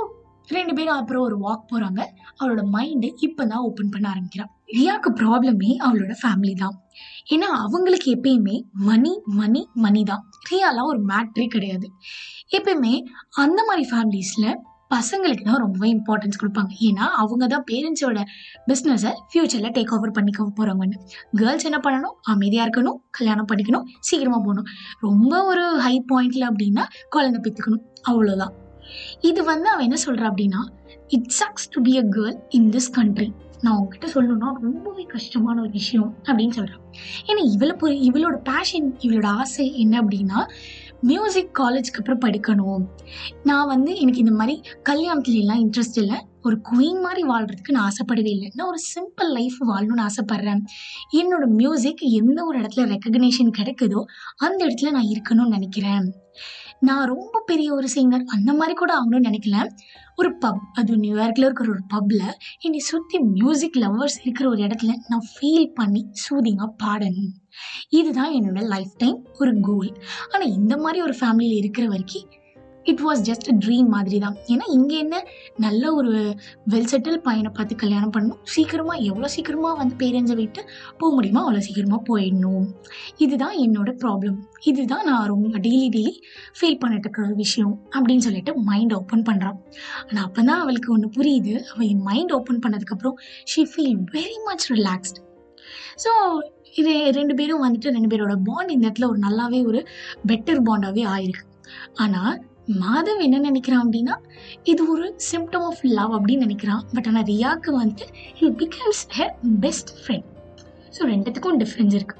ரெண்டு 0.54 0.72
பேரும் 0.76 0.98
அப்புறம் 1.00 1.24
ஒரு 1.28 1.36
வாக் 1.44 1.68
போகிறாங்க 1.70 2.00
அவளோட 2.38 2.62
மைண்டு 2.74 3.08
இப்போ 3.26 3.42
தான் 3.52 3.64
ஓப்பன் 3.68 3.90
பண்ண 3.94 4.06
ஆரம்பிக்கிறான். 4.12 4.50
ரியாவுக்கு 4.76 5.10
ப்ராப்ளமே 5.20 5.70
அவளோட 5.86 6.14
ஃபேமிலி 6.22 6.54
தான். 6.62 6.76
ஏன்னா 7.34 7.48
அவங்களுக்கு 7.64 8.08
எப்பயுமே 8.16 8.56
மணி 8.88 9.12
மணி 9.40 9.62
மணி 9.84 10.02
தான். 10.10 10.22
ரியாலாம் 10.50 10.90
ஒரு 10.92 11.02
மேட்ரே 11.10 11.46
கிடையாது. 11.56 11.88
எப்பயுமே 12.58 12.94
அந்த 13.44 13.60
மாதிரி 13.68 13.84
ஃபேமிலிஸில் 13.92 14.50
பசங்களுக்கு 14.94 15.44
தான் 15.46 15.62
ரொம்பவே 15.62 15.88
இம்பார்ட்டன்ஸ் 15.94 16.40
கொடுப்பாங்க. 16.40 16.72
ஏன்னா 16.88 17.06
அவங்க 17.22 17.44
தான் 17.52 17.64
பேரண்ட்ஸோட 17.70 18.20
பிஸ்னஸை 18.68 19.12
ஃப்யூச்சரில் 19.30 19.74
டேக் 19.76 19.94
ஓவர் 19.96 20.16
பண்ணிக்க 20.18 20.46
போகிறாங்கன்னு 20.58 20.98
கேர்ள்ஸ் 21.40 21.66
என்ன 21.70 21.80
பண்ணணும்? 21.86 22.14
அமைதியாக 22.34 22.66
இருக்கணும் 22.66 23.00
கல்யாணம் 23.18 23.48
பண்ணிக்கணும் 23.52 23.88
சீக்கிரமாக 24.08 24.40
போகணும். 24.46 24.68
ரொம்ப 25.06 25.42
ஒரு 25.50 25.64
ஹை 25.86 25.96
பாயிண்டில் 26.12 26.48
அப்படின்னா 26.50 26.86
குழந்தை 27.16 27.40
பித்துக்கணும். 27.46 27.84
அவ்வளோதான் 28.12 28.54
இது 29.20 29.44
வந்து 29.44 29.68
அவன் 29.68 29.84
என்ன 29.84 29.96
சொல்கிறான் 29.96 30.34
அப்படின்னா 30.34 30.62
it 31.06 31.28
sucks 31.28 31.68
to 31.68 31.82
be 31.82 31.96
a 31.96 32.02
girl 32.02 32.36
in 32.48 32.68
this 32.68 32.90
country 32.92 33.32
நான் 33.60 33.76
உங்ககிட்ட 33.76 34.06
சொல்லணும்னா 34.06 34.48
ரொம்பவே 34.60 35.02
கஷ்டமான 35.02 35.60
ஒரு 35.60 35.70
விஷயம் 35.70 36.16
அப்படின்னு 36.22 36.50
சொல்கிறான் 36.50 36.82
ஏன்னா 37.26 37.42
இவளை 37.52 37.74
பொறு 37.80 37.94
இவளோட 38.08 38.36
பேஷன் 38.52 38.96
இவளோட 38.98 39.26
ஆசை 39.26 39.78
என்ன 39.78 40.02
அப்படின்னா 40.02 40.40
மியூசிக் 41.00 41.58
காலேஜ்க்கு 41.58 41.98
அப்புறம் 41.98 42.20
படிக்கணும். 42.20 42.84
நான் 43.42 43.66
வந்து 43.66 43.96
எனக்கு 43.96 44.18
இந்த 44.18 44.32
மாதிரி 44.32 44.60
கல்யாணத்துலலாம் 44.88 45.60
இன்ட்ரெஸ்ட் 45.64 45.98
இல்லை. 45.98 46.18
ஒரு 46.42 46.56
குயின் 46.70 47.00
மாதிரி 47.00 47.22
வாழ்றதுக்கு 47.28 47.70
நான் 47.70 47.90
ஆசைப்படவே 47.90 48.28
இல்லை. 48.28 48.50
நான் 48.54 48.68
ஒரு 48.68 48.80
சிம்பிள் 48.94 49.30
லைஃப் 49.32 49.58
வாழணும்னு 49.70 50.06
ஆசைப்பட்றேன். 50.06 50.62
என்னோட 51.16 51.46
மியூசிக் 51.46 52.02
எந்த 52.20 52.44
ஒரு 52.44 52.60
இடத்துல 52.60 52.86
ரெக்கக்னேஷன் 52.92 53.52
கிடைக்குதோ 53.58 54.02
அந்த 54.36 54.66
இடத்துல 54.66 54.90
நான் 54.90 55.12
இருக்கணும்னு 55.14 55.56
நினைக்கிறேன். 55.56 56.06
நான் 56.88 57.10
ரொம்ப 57.12 57.42
பெரிய 57.50 57.68
ஒரு 57.74 57.88
சிங்கர் 57.94 58.24
அந்த 58.36 58.50
மாதிரி 58.52 58.74
கூட 58.76 58.92
ஆகணும்னு 58.98 59.28
நினைக்கல. 59.28 59.58
ஒரு 60.16 60.30
பப் 60.42 60.62
அது 60.72 60.92
நியூயார்க்கில் 60.96 61.46
இருக்கிற 61.46 61.68
ஒரு 61.68 61.82
பப்பில் 61.94 62.24
என்னை 62.60 62.80
சுற்றி 62.90 63.18
மியூசிக் 63.36 63.78
லவ்வர்ஸ் 63.82 64.18
இருக்கிற 64.22 64.46
ஒரு 64.48 64.62
இடத்துல 64.66 64.94
நான் 65.08 65.26
ஃபீல் 65.32 65.68
பண்ணி 65.74 66.02
சூதிங்காக 66.24 66.70
பாடணும். 66.84 67.32
இதுதான் 67.98 68.34
என்னோட 68.38 68.62
லைஃப் 68.74 68.94
டைம் 68.96 69.20
ஒரு 69.38 69.54
கோல் 69.60 69.92
ஆனால் 70.32 70.54
இந்த 70.58 70.76
மாதிரி 70.76 71.00
ஒரு 71.02 71.16
ஃபேமிலியில் 71.20 71.60
இருக்கிற 71.62 71.86
வரைக்கும் 71.88 72.28
இட் 72.92 73.02
வாஸ் 73.06 73.22
ஜஸ்ட் 73.28 73.48
ட்ரீம் 73.64 73.88
மாதிரி 73.94 74.18
தான் 74.24 74.36
ஏன்னா 74.52 74.66
இங்கே 74.76 74.96
என்ன 75.04 75.16
நல்ல 75.64 75.92
ஒரு 75.98 76.12
வெல் 76.72 76.88
செட்டில் 76.92 77.18
பையனை 77.26 77.50
பார்த்து 77.58 77.80
கல்யாணம் 77.82 78.12
பண்ணணும். 78.14 78.40
சீக்கிரமாக 78.54 78.98
எவ்வளோ 79.10 79.28
சீக்கிரமாக 79.34 79.74
வந்து 79.80 79.94
பேரண்ட்ஸை 80.02 80.36
விட்டு 80.40 80.62
போக 81.00 81.10
முடியுமோ 81.16 81.42
அவ்வளோ 81.44 81.62
சீக்கிரமாக 81.68 82.00
போயிடணும். 82.10 82.66
இதுதான் 83.24 83.56
என்னோட 83.64 83.92
ப்ராப்ளம் 84.02 84.38
இதுதான் 84.70 85.04
நான் 85.10 85.28
ரொம்ப 85.32 85.58
டெய்லி 85.66 85.88
டெய்லி 85.96 86.14
ஃபீல் 86.58 86.80
பண்ணிட்டு 86.82 87.06
இருக்கிற 87.06 87.24
ஒரு 87.28 87.38
விஷயம் 87.44 87.74
அப்படின்னு 87.96 88.26
சொல்லிட்டு 88.28 88.54
மைண்ட் 88.70 88.96
ஓப்பன் 89.00 89.26
பண்ணுறான் 89.30 89.58
ஆனால் 90.08 90.24
அப்போ 90.26 90.40
தான் 90.50 90.62
அவளுக்கு 90.64 90.90
ஒன்று 90.96 91.08
புரியுது. 91.18 91.54
அவள் 91.70 91.88
என் 91.92 92.04
மைண்ட் 92.10 92.34
ஓப்பன் 92.38 92.62
பண்ணதுக்கப்புறம் 92.64 93.16
she 93.52 93.64
feel 93.72 93.96
very 94.16 94.38
much 94.48 94.66
relaxed 94.76 95.20
so 96.02 96.10
இது 96.80 96.92
ரெண்டு 97.18 97.34
பேரும் 97.38 97.62
வந்துட்டு 97.64 97.92
ரெண்டு 97.96 98.10
பேரோட 98.12 98.34
பாண்ட் 98.48 98.72
இந்த 98.74 98.84
இடத்துல 98.86 99.08
ஒரு 99.12 99.20
நல்லாவே 99.26 99.60
ஒரு 99.70 99.80
பெட்டர் 100.30 100.60
பாண்டாகவே 100.68 101.04
ஆயிருக்கு. 101.14 101.44
ஆனால் 102.04 102.34
மாதவ் 102.68 103.20
என்ன 103.20 103.38
நினைக்கிறான் 103.50 103.82
அப்படின்னா 103.84 104.14
இது 104.62 104.82
ஒரு 104.92 105.06
சிம்டம் 105.30 105.66
ஆஃப் 105.70 105.82
லவ் 105.82 106.12
அப்படின்னு 106.12 106.44
நினைக்கிறான். 106.46 106.82
பட் 106.94 107.06
ஆனால் 107.06 107.22
ரியாக்கு 107.22 107.72
வந்துட்டு 107.80 108.06
he 108.40 108.48
becomes 108.62 109.02
her 109.18 109.34
best 109.60 109.92
friend 110.00 110.26
so 110.96 111.02
ரெண்டுத்துக்கும் 111.12 111.58
டிஃப்ரென்ஸ் 111.62 111.94
இருக்கு. 111.94 112.16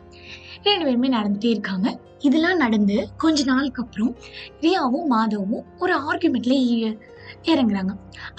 ரெண்டு 0.62 0.85
பேருமே 0.85 1.09
நடந்துகிட்டே 1.09 1.50
இருக்காங்க. 1.57 1.99
இதெல்லாம் 2.19 2.57
நடந்து 2.57 2.97
கொஞ்ச 3.17 3.45
நாளுக்கு 3.45 3.83
அப்புறம் 3.83 4.17
ரியாவும் 4.61 5.09
மாதவும் 5.15 5.65
ஒரு 5.79 5.95
ஆர்குமெண்ட்ல 6.09 6.55
இறங்குறாங்க. 7.52 7.92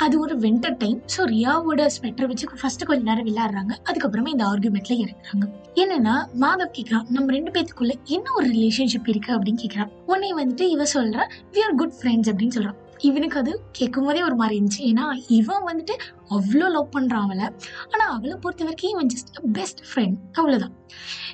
அது 0.05 0.15
ஒரு 0.19 0.35
வின்டர் 0.39 0.77
டைம் 0.83 0.99
ஸோ 1.15 1.21
ரியாவோட 1.33 1.85
ஸ்வெட்டர் 1.97 2.29
வச்சு 2.31 2.47
ஃபர்ஸ்ட் 2.61 2.87
கொஞ்ச 2.89 3.03
நேரம் 3.09 3.27
விளையாடுறாங்க. 3.29 3.75
அதுக்கப்புறமா 3.89 4.33
இந்த 4.35 4.45
ஆர்குமெண்ட்ல 4.51 4.97
இறங்குறாங்க. 5.03 5.47
என்னன்னா 5.83 6.15
மாதவ் 6.43 6.75
கேட்குறான் 6.77 7.07
நம்ம 7.15 7.31
ரெண்டு 7.37 7.51
பேத்துக்குள்ள 7.55 7.95
என்ன 8.15 8.27
ஒரு 8.39 8.47
ரிலேஷன்ஷிப் 8.57 9.09
இருக்கு 9.13 9.31
அப்படின்னு 9.37 9.63
கேட்குறான் 9.63 9.93
உன்னை 10.13 10.33
வந்துட்டு 10.41 10.67
இவ 10.75 10.85
சொல்றா 10.93 11.25
வி 11.55 11.61
ஆர் 11.67 11.79
குட் 11.83 11.97
ஃப்ரெண்ட்ஸ் 11.99 12.31
அப்படின்னு 12.33 12.57
சொல்றான் 12.57 12.79
இவனுக்கு 13.07 13.37
அது 13.39 13.51
கேட்கும் 13.71 14.05
போதே 14.07 14.21
ஒரு 14.27 14.35
மாதிரி 14.35 14.55
இருந்துச்சு. 14.59 14.81
ஏன்னா 14.91 15.03
இவன் 15.39 15.65
வந்துட்டு 15.69 15.95
அவ்வளோ 16.35 16.67
லவ் 16.75 16.95
பண்ணுறான் 16.95 17.25
அவளை. 17.25 17.47
ஆனால் 17.91 18.11
அவளை 18.15 18.35
பொறுத்த 18.43 18.63
வரைக்கும் 18.63 18.93
இவன் 18.93 19.11
ஜஸ்ட் 19.13 19.29
பெஸ்ட் 19.57 19.81
ஃப்ரெண்ட் 19.89 20.17
அவ்வளோதான் 20.39 20.73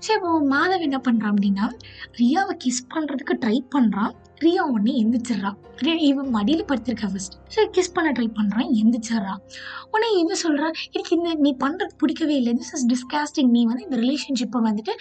சரி 0.05 0.17
இப்போ 0.19 0.31
மாதவ் 0.55 0.85
என்ன 0.87 0.97
பண்ணுறான் 1.07 1.31
அப்படின்னா 1.33 1.67
ரியாவை 2.19 2.55
கிஸ் 2.65 2.83
பண்ணுறதுக்கு 2.95 3.35
ட்ரை 3.43 3.57
பண்ணுறான் 3.75 4.13
பிரியா 4.43 4.63
உடனே 4.75 4.93
எந்திரிச்சிடுறா. 5.01 5.49
இவன் 6.07 6.29
மடியில் 6.35 6.65
படுத்திருக்கா 6.69 7.07
ஃபர்ஸ்ட் 7.11 7.35
சரி 7.53 7.67
கிஸ் 7.75 7.93
பண்ண 7.95 8.09
ட்ரை 8.17 8.25
பண்ணுறான் 8.37 8.71
எந்திரிச்சிடுறா. 8.79 9.33
உடனே 9.91 10.09
இவன் 10.21 10.39
சொல்கிறா 10.43 10.67
எனக்கு 10.95 11.13
இந்த 11.17 11.29
நீ 11.45 11.51
பண்ணுறது 11.63 11.93
பிடிக்கவே 12.01 12.35
இல்லை. 12.39 12.51
திஸ் 12.59 12.73
இஸ் 12.77 12.85
டிஸ்காஸ்டிங் 12.91 13.51
நீ 13.55 13.61
வந்து 13.69 13.85
இந்த 13.87 13.97
ரிலேஷன்ஷிப்பை 14.03 14.61
வந்துட்டு 14.67 14.93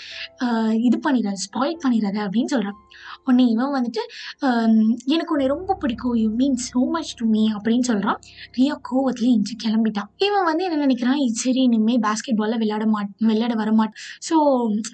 இது 0.86 0.98
பண்ணிடாத 1.06 1.40
ஸ்பாயில் 1.46 1.80
பண்ணிடாத 1.84 2.18
அப்படின்னு 2.26 2.52
சொல்கிறான் 2.54 2.78
உடனே 3.26 3.44
இவன் 3.54 3.74
வந்துட்டு 3.76 4.02
எனக்கு 5.14 5.32
உன்னை 5.34 5.46
ரொம்ப 5.54 5.76
பிடிக்கும். 5.82 6.16
You 6.22 6.28
mean 6.40 6.56
so 6.68 6.80
much 6.94 7.12
to 7.20 7.26
me 7.34 7.42
அப்படின்னு 7.56 7.86
சொல்கிறான் 7.90 8.18
ரியா 8.58 8.74
கோவத்தில் 8.88 9.30
இஞ்சி 9.36 9.56
கிளம்பிட்டான். 9.64 10.08
இவன் 10.26 10.46
வந்து 10.50 10.64
என்ன 10.68 10.80
நினைக்கிறான்? 10.86 11.20
சரி 11.42 11.62
இனிமேல் 11.68 12.00
பேஸ்கெட் 12.06 12.38
பாலில் 12.40 12.60
விளையாட 12.62 12.86
மாட் 12.94 13.12
விளையாட 13.30 13.54
வர 13.62 13.70
ஸோ 14.28 14.34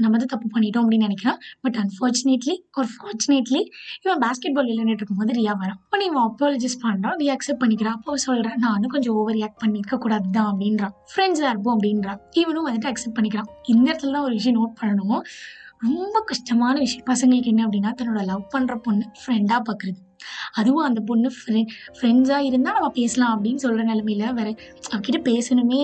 நம்ம 0.02 0.14
தான் 0.22 0.32
தப்பு 0.34 0.48
பண்ணிட்டோம் 0.54 0.82
அப்படின்னு 0.84 1.06
நினைக்கிறான். 1.08 1.38
பட் 1.64 1.78
அன்ஃபார்ச்சுனேட்லி 1.82 2.54
ஒரு 2.78 2.88
ஃபார்ச்சுனேட்லி 2.94 3.62
இவன் 4.04 4.22
பேஸ்கெட் 4.24 4.56
பால் 4.56 4.68
விளையாண்டுட்டு 4.70 5.02
இருக்கும்போது 5.02 5.34
ரியா 5.40 5.54
வரான். 5.62 5.80
உடனே 5.90 6.06
இவன் 6.10 6.24
அப்பாலஜிஸ் 6.28 6.78
பண்ணுறான் 6.84 7.16
ரியா 7.22 7.34
அக்செப்ட் 7.38 7.62
பண்ணிக்கிறான். 7.64 7.96
அப்போ 7.98 8.16
சொல்கிறான் 8.26 8.60
நானும் 8.66 8.92
கொஞ்சம் 8.94 9.16
ஓவர் 9.20 9.36
ரியாக்ட் 9.38 9.60
பண்ணிருக்க 9.64 9.98
கூடாது 10.04 10.28
தான் 10.36 10.50
அப்படின்றான் 10.52 10.94
ஃப்ரெண்ட்ஸாக 11.12 11.52
இருப்போம் 11.52 11.76
அப்படின்றான். 11.76 12.20
இவனும் 12.42 12.66
வந்துட்டு 12.68 12.90
அக்செப்ட் 12.92 13.16
பண்ணிக்கிறான். 13.18 13.50
இந்த 13.74 13.86
இடத்துல 13.90 14.14
தான் 14.16 14.26
ஒரு 14.28 14.36
விஷயம் 14.38 14.58
நோட் 14.60 14.78
பண்ணணும். 14.82 15.24
ரொம்ப 15.86 16.16
கஷ்டமான 16.30 16.74
விஷயம். 16.84 17.08
பசங்களுக்கு 17.12 17.50
என்ன 17.52 17.62
அப்படின்னா 17.66 17.90
தன்னோட 17.98 18.22
லவ் 18.32 18.44
பண்ற 18.50 18.76
பொண்ணு 18.76 19.04
ஃப்ரெண்டா 19.20 19.58
பார்க்குறது 19.68 19.98
அதுவும் 20.58 20.86
அந்த 20.86 21.00
பொண்ணு 21.08 21.28
ஃப்ரெண்ட் 21.36 21.72
ஃப்ரெண்ட்ஸாக 21.96 22.46
இருந்தால் 22.48 22.76
நம்ம 22.76 22.88
பேசலாம் 22.98 23.32
அப்படின்னு 23.34 23.62
சொல்கிற 23.64 23.84
நிலமையில 23.90 24.32
வேற 24.38 24.48
அவகிட்ட 24.94 25.18
பேசணுமே 25.28 25.82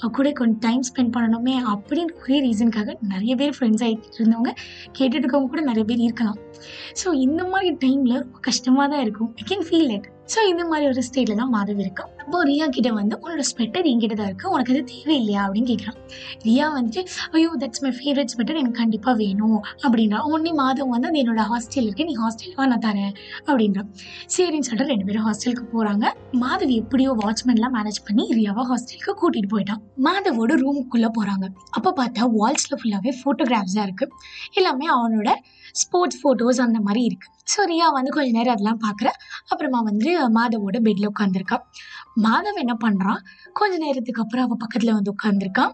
அவ 0.00 0.10
கூட 0.18 0.32
கொஞ்சம் 0.32 0.58
டைம் 0.58 0.82
ஸ்பெண்ட் 0.88 1.14
பண்ணணுமே 1.16 1.54
அப்படின்னு 1.72 2.16
ஒரே 2.22 2.38
ரீசனுக்காக 2.46 2.96
நிறைய 3.12 3.34
பேர் 3.36 3.54
ஃப்ரெண்ட்ஸ் 3.58 3.84
ஆகிட்டு 3.88 4.18
இருந்தவங்க 4.20 4.52
கேட்டுட்டு 4.98 5.24
இருக்கவங்க 5.24 5.52
கூட 5.54 5.64
நிறைய 5.70 5.84
பேர் 5.90 6.04
இருக்கலாம். 6.08 6.38
ஸோ 7.02 7.14
இந்த 7.26 7.44
மாதிரி 7.54 7.70
டைமில் 7.86 8.20
ரொம்ப 8.24 8.40
கஷ்டமாக 8.48 8.88
தான் 8.94 9.04
இருக்கும். 9.06 9.32
I 9.40 9.44
can 9.52 9.66
feel 9.68 9.92
it 9.98 10.08
so 10.32 10.38
இந்த 10.50 10.62
மாதிரி 10.70 10.86
ஒரு 10.92 11.02
ஸ்டேட்டில் 11.08 11.40
தான் 11.40 11.52
மாதவி 11.56 11.82
இருக்கும் 11.84 12.10
அப்போ 12.22 12.38
ரியா 12.48 12.66
கிட்ட 12.76 12.88
வந்து 12.92 13.14
உன்னோட 13.22 13.42
ஸ்வெட்டர் 13.50 13.86
என்கிட்ட 13.90 14.14
தான் 14.20 14.28
இருக்கு. 14.30 14.46
உனக்கு 14.54 14.72
அது 14.74 14.80
தேவையில்லையா? 14.92 15.42
அப்படின்னு 15.46 15.68
கேட்குறான் 15.72 15.98
ரியா 16.46 16.66
வந்துட்டு 16.76 17.02
ஐயோ 17.36 17.50
தட்ஸ் 17.62 17.82
மை 17.84 17.92
ஃபேவரட் 17.98 18.32
ஸ்வெட்டர் 18.32 18.58
எனக்கு 18.62 18.78
கண்டிப்பாக 18.80 19.14
வேணும். 19.22 19.60
அப்படின்றா. 19.84 20.20
உடனே 20.30 20.52
மாதவ் 20.62 20.90
வந்து 20.94 21.08
அது 21.10 21.20
என்னோட 21.22 21.42
ஹாஸ்டல் 21.52 21.86
இருக்கு. 21.88 22.06
நீ 22.10 22.16
ஹாஸ்டல் 22.22 22.56
வா 22.58 22.66
நான் 22.66 22.84
தரேன். 22.88 23.12
அப்படின்றான் 23.48 23.90
சரின்னு 24.36 24.68
சொல்லிட்டு 24.68 24.92
ரெண்டு 24.92 25.06
பேரும் 25.10 25.26
ஹாஸ்டலுக்கு 25.28 25.64
போறாங்க. 25.76 26.04
மாதவி 26.44 26.76
எப்படியோ 26.76 27.12
வாட்ச்மேன்லாம் 27.22 27.76
மேனேஜ் 27.78 28.00
பண்ணி 28.08 28.26
ரியாவை 28.40 28.64
ஹாஸ்டலுக்கு 28.72 29.14
கூட்டிட்டு 29.22 29.52
போயிட்டான். 29.54 29.82
மாதவோட 30.08 30.52
ரூமுக்குள்ள 30.64 31.10
போறாங்க. 31.20 31.46
அப்போ 31.70 31.92
பார்த்தா 32.02 32.28
வால்ஸ்ல 32.40 32.76
ஃபுல்லாகவே 32.82 33.14
ஃபோட்டோகிராஃப்ஸாக 33.22 33.86
இருக்கு. 33.88 34.08
எல்லாமே 34.52 34.88
அவனோட 34.98 35.30
ஸ்போர்ட்ஸ் 35.82 36.20
ஃபோட்டோஸ் 36.22 36.60
அந்த 36.68 36.80
மாதிரி 36.80 37.02
இருக்கு. 37.04 37.28
ஸோ 37.46 37.60
ரியா 37.66 37.86
வந்து 37.94 38.10
கொஞ்ச 38.12 38.30
நேரம் 38.30 38.54
அதெல்லாம் 38.54 38.80
பார்க்குற 38.80 39.08
அப்புறமா 39.50 39.80
வந்து 39.82 40.10
மாதவோட 40.36 40.78
பெட்ல 40.80 41.10
உட்காந்துருக்கா 41.10 41.56
மாதவ் 42.22 42.60
என்ன 42.62 42.74
பண்ணுறான் 42.84 43.20
கொஞ்ச 43.52 43.74
நேரத்துக்கு 43.78 44.22
அப்புறம் 44.22 44.44
அவள் 44.46 44.60
பக்கத்தில் 44.62 44.94
வந்து 44.94 45.12
உட்காந்துருக்கான் 45.12 45.72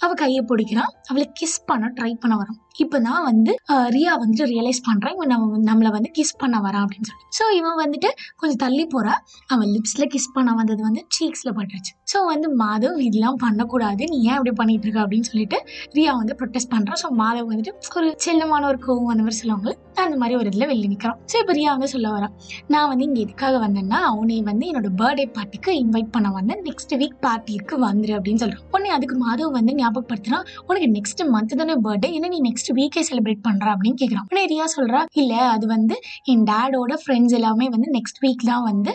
அவ 0.00 0.12
கையை 0.22 0.42
பிடிக்கிறான் 0.50 0.92
அவளை 1.08 1.26
கிஸ் 1.40 1.58
பண்ண 1.66 1.90
ட்ரை 1.98 2.12
பண்ண 2.22 2.34
வரான் 2.40 2.60
இப்பதான் 2.82 3.24
வந்து 3.28 3.52
ரியா 3.96 4.12
வந்துட்டு 4.20 4.46
ரியலைஸ் 4.52 4.80
பண்றான் 4.86 5.12
இவன் 5.16 5.30
நம்ம 5.32 5.58
நம்மளை 5.68 5.90
வந்து 5.96 6.10
கிஸ் 6.18 6.32
பண்ண 6.38 6.56
வரான் 6.64 6.84
அப்படின்னு 6.84 7.08
சொல்லி. 7.10 7.24
ஸோ 7.38 7.44
இவன் 7.58 7.76
வந்துட்டு 7.82 8.08
கொஞ்சம் 8.40 8.60
தள்ளி 8.64 8.84
போறா. 8.94 9.14
அவன் 9.52 9.68
லிப்ஸ்ல 9.74 10.04
கிஸ் 10.14 10.28
பண்ண 10.36 10.54
வந்தது 10.60 10.82
வந்து 10.82 11.02
சீக்ஸ்ல 11.16 11.50
பட்டுருச்சு. 11.58 11.92
ஸோ 12.12 12.18
வந்து 12.32 12.48
மாதவ் 12.62 12.98
இதெல்லாம் 13.06 13.38
பண்ணக்கூடாது. 13.44 14.02
நீ 14.12 14.18
ஏன் 14.30 14.36
இப்படி 14.38 14.52
பண்ணிட்டு 14.60 14.86
இருக்க 14.86 15.00
அப்படின்னு 15.04 15.28
சொல்லிட்டு 15.30 15.58
ரியா 15.98 16.14
வந்து 16.20 16.36
ப்ரொட்டஸ்ட் 16.40 16.72
பண்றான் 16.74 17.00
ஸோ 17.04 17.10
மாதவ் 17.22 17.48
வந்துட்டு 17.52 17.72
ஒரு 18.00 18.10
செல்லமான 18.26 18.66
ஒரு 18.72 18.80
கோவம் 18.86 19.12
அந்த 19.14 19.24
மாதிரி 19.26 19.40
சொல்லுவாங்க 19.42 19.70
அந்த 20.04 20.16
மாதிரி 20.20 20.34
ஒரு 20.40 20.48
இதில் 20.52 20.66
வெளியே 20.70 20.88
நிற்கிறான் 20.92 21.18
ஸோ 21.32 21.36
இப்போ 21.42 21.54
ரியா 21.58 21.70
வந்து 21.76 21.90
சொல்ல 21.94 22.08
வரான் 22.16 22.34
நான் 22.66 22.88
வந்து 22.92 23.04
இங்க 23.04 23.20
எதுக்காக 23.20 23.58
வந்தேன்னா 23.66 24.00
அவனே 24.10 24.38
வந்து 24.50 24.64
என்னோட 24.70 24.88
பர்த்டே 25.02 25.26
பார்ட்டிக்கு 25.36 25.70
இன்வைட் 25.82 26.10
பண்ண 26.16 26.28
வந்தேன். 26.38 26.60
நெக்ஸ்ட் 26.68 26.94
வீக் 27.02 27.18
பார்ட்டிக்கு 27.26 27.76
வந்துரு 27.86 28.14
அப்படின்னு 28.18 28.42
சொல்றான் 28.44 28.64
உடனே 28.72 28.90
அதுக்கு 28.96 29.18
மாதவ் 29.26 29.56
வந்து 29.58 29.74
ஞாபகப்படுத்துறான் 29.84 30.44
உனக்கு 30.68 30.88
நெக்ஸ்ட் 30.96 31.22
மந்த் 31.34 31.56
தானே 31.62 31.76
பர்த்டே 31.86 32.10
என்ன 32.18 32.32
நீ 32.34 32.40
நெக்ஸ்ட் 32.48 32.70
வீக்கே 32.80 33.02
செலிப்ரேட் 33.10 33.42
பண்ற 33.48 33.66
அப்படின்னு 33.74 33.98
கேட்குறான் 34.02 34.26
உடனே 34.28 34.44
ரியா 34.52 34.66
சொல்றா 34.76 35.00
இல்ல 35.20 35.34
அது 35.54 35.66
வந்து 35.74 35.96
என் 36.32 36.44
டேடோட 36.50 36.92
ஃப்ரெண்ட்ஸ் 37.02 37.36
எல்லாமே 37.38 37.66
வந்து 37.74 37.88
நெக்ஸ்ட் 37.98 38.20
வீக் 38.24 38.44
தான் 38.50 38.64
வந்து 38.70 38.90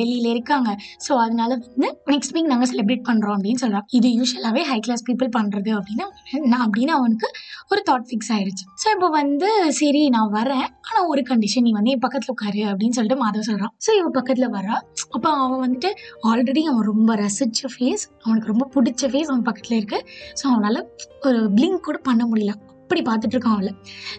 டெல்லியில 0.00 0.28
இருக்காங்க. 0.34 0.70
ஸோ 1.04 1.12
அதனால 1.24 1.50
வந்து 1.64 1.88
நெக்ஸ்ட் 2.12 2.34
வீக் 2.36 2.50
நாங்கள் 2.52 2.70
செலிப்ரேட் 2.72 3.04
பண்றோம் 3.08 3.34
அப்படின்னு 3.36 3.62
சொல்றான் 3.64 3.86
இது 3.98 4.08
யூஸ்வலாகவே 4.18 4.62
ஹை 4.70 4.78
கிளாஸ் 4.86 5.04
பீப்புள் 5.08 5.30
பண்றது 5.38 5.70
அப்படின்னு 5.78 6.06
நான் 6.52 6.64
அப்படின்னு 6.66 6.92
அவனுக்கு 6.98 7.28
ஒரு 7.72 7.80
தாட் 7.88 8.06
ஃபிக்ஸ் 8.10 8.30
ஆயிருச்சு. 8.36 8.64
ஸோ 8.82 8.86
இப்போ 8.94 9.08
வந்து 9.20 9.48
சரி 9.80 10.02
நான் 10.16 10.30
வரேன். 10.38 10.66
ஆனா 10.88 11.00
ஒரு 11.12 11.22
கண்டிஷன் 11.30 11.64
நீ 11.66 11.72
வந்து 11.78 11.92
என் 11.94 12.04
பக்கத்துல 12.04 12.32
உட்காரு 12.36 12.62
அப்படின்னு 12.70 12.96
சொல்லிட்டு 12.98 13.18
மாதவ 13.24 13.42
சொல்றான். 13.50 13.72
ஸோ 13.86 13.90
இவன் 13.98 14.14
பக்கத்துல 14.18 14.48
வரா. 14.56 14.76
அப்போ 15.16 15.28
அவன் 15.44 15.62
வந்துட்டு 15.64 15.90
ஆல்ரெடி 16.30 16.62
அவன் 16.70 16.86
ரொம்ப 16.92 17.10
ரசிச்ச 17.22 17.70
ஃபேஸ் 17.74 18.04
அவனுக்கு 18.24 18.50
ரொம்ப 18.52 18.66
பிடிச்ச 18.76 19.02
ஃபேஸ் 19.12 19.30
அவன் 19.32 19.46
பக்கத்துல 19.48 19.76
இருக்கு. 19.80 19.98
ஸோ 20.40 20.44
அவனால் 20.54 20.82
ஒரு 21.28 21.40
பிளிங்க் 21.58 21.86
கூட 21.88 21.98
பண்ண 22.10 22.24
முடியல. 22.32 22.54
அப்படி 22.82 23.02
பார்த்துட்டு 23.08 23.34
இருக்கான் 23.36 23.56
அவளை. 23.56 23.72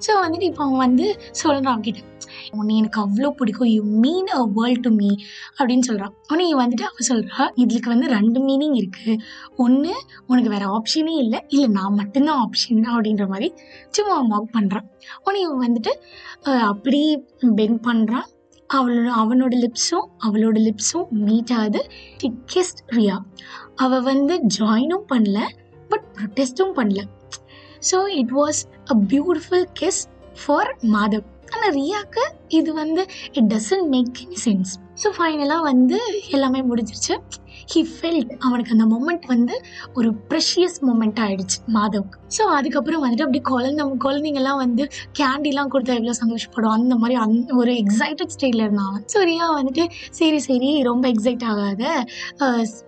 ஸோ 0.05 0.11
வந்துட்டு 0.23 0.45
இப்போ 0.49 0.61
அவன் 0.65 0.81
வந்து 0.85 1.05
சொல்கிறான் 1.39 1.73
அவன்கிட்ட 1.73 2.09
உன்னை 2.57 2.73
எனக்கு 2.81 2.99
அவ்வளோ 3.03 3.29
பிடிக்கும். 3.39 3.69
You 3.75 3.81
mean 4.03 4.29
a 4.37 4.41
world 4.57 4.83
to 4.85 4.91
me 4.99 5.09
அப்படின்னு 5.57 5.85
சொல்கிறான் 5.87 6.13
உடனே 6.29 6.45
வந்துட்டு 6.61 6.85
அவள் 6.89 7.07
சொல்கிறா 7.09 7.45
இதுக்கு 7.63 7.89
வந்து 7.93 8.07
ரெண்டு 8.15 8.39
மீனிங் 8.47 8.75
இருக்குது 8.81 9.15
ஒன்று 9.63 9.93
உனக்கு 10.29 10.49
வேற 10.55 10.65
ஆப்ஷனே 10.77 11.15
இல்லை. 11.23 11.39
இல்லை 11.55 11.67
நான் 11.77 11.97
மட்டும்தான் 12.01 12.41
ஆப்ஷன் 12.45 12.83
அப்படின்ற 12.93 13.25
மாதிரி 13.33 13.49
சும்மா 13.97 14.13
அவன் 14.17 14.31
மாக் 14.33 14.55
பண்ணுறான் 14.57 14.87
உடனே 15.25 15.41
இவன் 15.47 15.65
வந்துட்டு 15.67 15.93
அப்படி 16.71 17.01
பென் 17.59 17.79
பண்ணுறான் 17.89 18.29
அவளோட 18.69 19.09
அவனோட 19.21 19.53
லிப்ஸும் 19.63 20.05
அவளோட 20.25 20.57
லிப்ஸும் 20.67 21.09
மீட் 21.27 21.53
ஆகுது. 21.59 21.81
கிஸ்ட் 22.53 22.81
ரியா 22.97 23.17
அவள் 23.85 24.05
வந்து 24.11 24.35
ஜாயினும் 24.57 25.09
பண்ணல. 25.11 25.39
பட் 25.91 26.07
ப்ரொட்டஸ்டும் 26.17 26.73
பண்ணல 26.75 27.03
so 27.91 27.99
it 28.13 28.33
was 28.33 28.61
a 28.91 28.97
beautiful 29.09 29.67
kiss 29.79 30.01
for 30.45 30.71
Madhav 30.91 31.27
ஆனால் 31.55 31.73
ரியாக்கு 31.73 32.23
இது 32.49 32.73
வந்து 32.73 33.01
it 33.33 33.49
doesn't 33.53 33.87
make 33.87 34.19
any 34.21 34.37
sense 34.45 34.71
so 35.03 35.09
ஃபைனலாக 35.17 35.61
வந்து 35.61 35.97
எல்லாமே 36.29 36.61
முடிஞ்சிருச்சு. 36.61 37.13
ஹி 37.73 37.81
ஃபெல்ட் 37.91 38.31
அவனுக்கு 38.39 38.71
அந்த 38.71 38.85
மொமெண்ட் 38.85 39.25
வந்து 39.25 39.55
ஒரு 39.93 40.09
ப்ரெஷியஸ் 40.29 40.77
மொமெண்ட் 40.81 41.19
ஆயிடுச்சு 41.19 41.57
மாதவுக்கு 41.73 42.17
ஸோ 42.37 42.41
அதுக்கப்புறம் 42.49 43.03
வந்துட்டு 43.03 43.21
அப்படி 43.21 43.39
குழந்தை 43.41 43.85
குழந்தைங்கலாம் 43.97 44.57
வந்து 44.57 44.85
கேண்டிலாம் 45.19 45.71
கொடுத்தா 45.73 45.95
எவ்வளோ 45.95 46.15
சந்தோஷப்படும் 46.21 46.69
அந்த 46.69 46.95
மாதிரி 46.95 47.17
அந் 47.21 47.37
ஒரு 47.53 47.73
எக்ஸைட்டட் 47.73 48.27
ஸ்டேட்ல 48.27 48.61
இருந்தான் 48.61 49.03
ஸோ 49.13 49.19
ரியா 49.25 49.49
வந்துட்டு 49.59 49.85
சரி 50.11 50.39
சரி 50.39 50.81
ரொம்ப 50.81 51.07
எக்ஸைட் 51.07 51.43
ஆகாத 51.43 51.83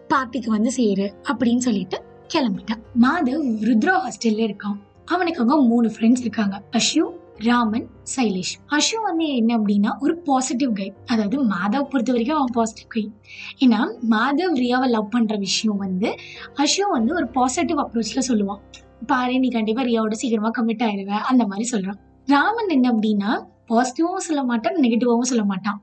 பார்ட்டிக்கு 0.08 0.50
வந்து 0.50 0.72
சேரு 0.72 1.08
அப்படின்னு 1.30 1.58
சொல்லிட்டு 1.58 2.00
கிளம்பிட்டான். 2.28 2.82
மாதவ் 3.02 3.44
ருத்ரா 3.68 3.96
ஹாஸ்டல்ல 4.06 4.44
இருக்கான். 4.50 4.78
அவனுக்கு 5.06 5.42
அங்க 5.42 5.62
மூணு 5.62 5.88
ஃப்ரெண்ட்ஸ் 5.88 6.20
இருக்காங்க. 6.20 6.62
அஷு 6.72 7.04
ராமன் 7.38 7.88
சைலேஷ். 8.16 8.54
அஷு 8.70 9.02
வந்து 9.04 9.36
என்ன 9.36 9.58
அப்படின்னா 9.58 9.92
ஒரு 10.00 10.18
பாசிட்டிவ் 10.18 10.74
கை 10.74 10.94
அதாவது 11.06 11.46
மாதவ் 11.46 11.84
பொறுத்த 11.84 12.12
வரைக்கும் 12.12 12.38
அவன் 12.38 12.54
பாசிட்டிவ் 12.54 12.88
கை 12.88 13.12
ஏன்னா 13.60 13.80
மாதவ் 14.10 14.56
ரியாவை 14.56 14.90
லவ் 14.90 15.10
பண்ற 15.10 15.36
விஷயம் 15.36 15.78
வந்து 15.78 16.16
அஷு 16.56 16.84
வந்து 16.90 17.14
ஒரு 17.14 17.28
பாசிட்டிவ் 17.28 17.78
அப்ரோச்ல 17.78 18.22
சொல்லுவான். 18.28 18.60
பாரு 19.08 19.40
நீ 19.40 19.50
கண்டிப்பா 19.50 19.82
ரியாவோட 19.82 20.12
சீக்கிரமா 20.12 20.52
கமிட் 20.58 20.86
ஆயிடுவ 20.88 21.08
அந்த 21.08 21.46
மாதிரி 21.48 21.70
சொல்றான். 21.72 22.00
ராமன் 22.26 22.70
என்ன 22.70 22.92
அப்படின்னா 22.92 23.32
பாசிட்டிவாவும் 23.68 24.28
சொல்ல 24.28 24.44
மாட்டான் 24.44 24.76
நெகட்டிவாவும் 24.76 25.32
சொல்ல 25.32 25.44
மாட்டான். 25.44 25.82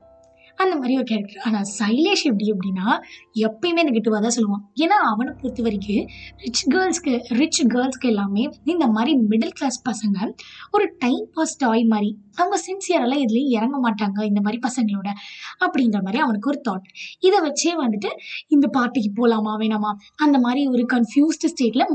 அந்த 0.55 0.73
மாதிரி 0.75 0.93
ஒரு 0.97 1.05
கேரக்டர் 1.11 1.41
ஆனால் 1.45 1.67
சைலேஷ் 1.79 2.23
எப்படி 2.29 2.47
அப்படின்னா 2.53 2.87
எப்பயுமே 3.47 3.81
நெகட்டிவா 3.87 4.19
தான் 4.25 4.35
சொல்லுவான். 4.37 4.63
ஏன்னா 4.83 4.97
அவனை 5.11 5.31
பொறுத்த 5.41 5.63
வரைக்கும் 5.67 6.05
ரிச் 6.43 6.63
கேர்ள்ஸ்க்கு 6.73 7.13
ரிச் 7.39 7.61
கேர்ள்ஸ்க்கு 7.73 8.09
எல்லாமே 8.11 8.43
இந்த 8.63 8.87
மாதிரி 8.87 9.13
மிடில் 9.31 9.55
கிளாஸ் 9.59 9.79
பசங்க 9.89 10.27
ஒரு 10.71 10.87
டைம் 10.99 11.25
பாஸ் 11.33 11.57
டாய் 11.57 11.83
மாதிரி 11.93 12.09
அவங்க 12.35 12.59
சின்சியரெல்லாம் 12.67 13.23
எதுலேயும் 13.25 13.53
இறங்க 13.57 13.77
மாட்டாங்க 13.87 14.25
இந்த 14.31 14.41
மாதிரி 14.41 14.59
பசங்களோட 14.67 15.09
அப்படின்ற 15.65 15.99
மாதிரி 16.01 16.21
அவனுக்கு 16.25 16.51
ஒரு 16.53 16.61
தாட் 16.69 16.87
இதை 17.19 17.39
வச்சே 17.47 17.73
வந்துட்டு 17.83 18.11
இந்த 18.47 18.67
பார்ட்டிக்கு 18.77 19.11
போகலாமா 19.15 19.55
வேணாமா 19.57 19.93
அந்த 20.15 20.39
மாதிரி 20.39 20.67
ஒரு 20.67 20.85
கன்ஃபியூஸ்டு 20.95 21.51
ஸ்டேட்ல 21.53 21.85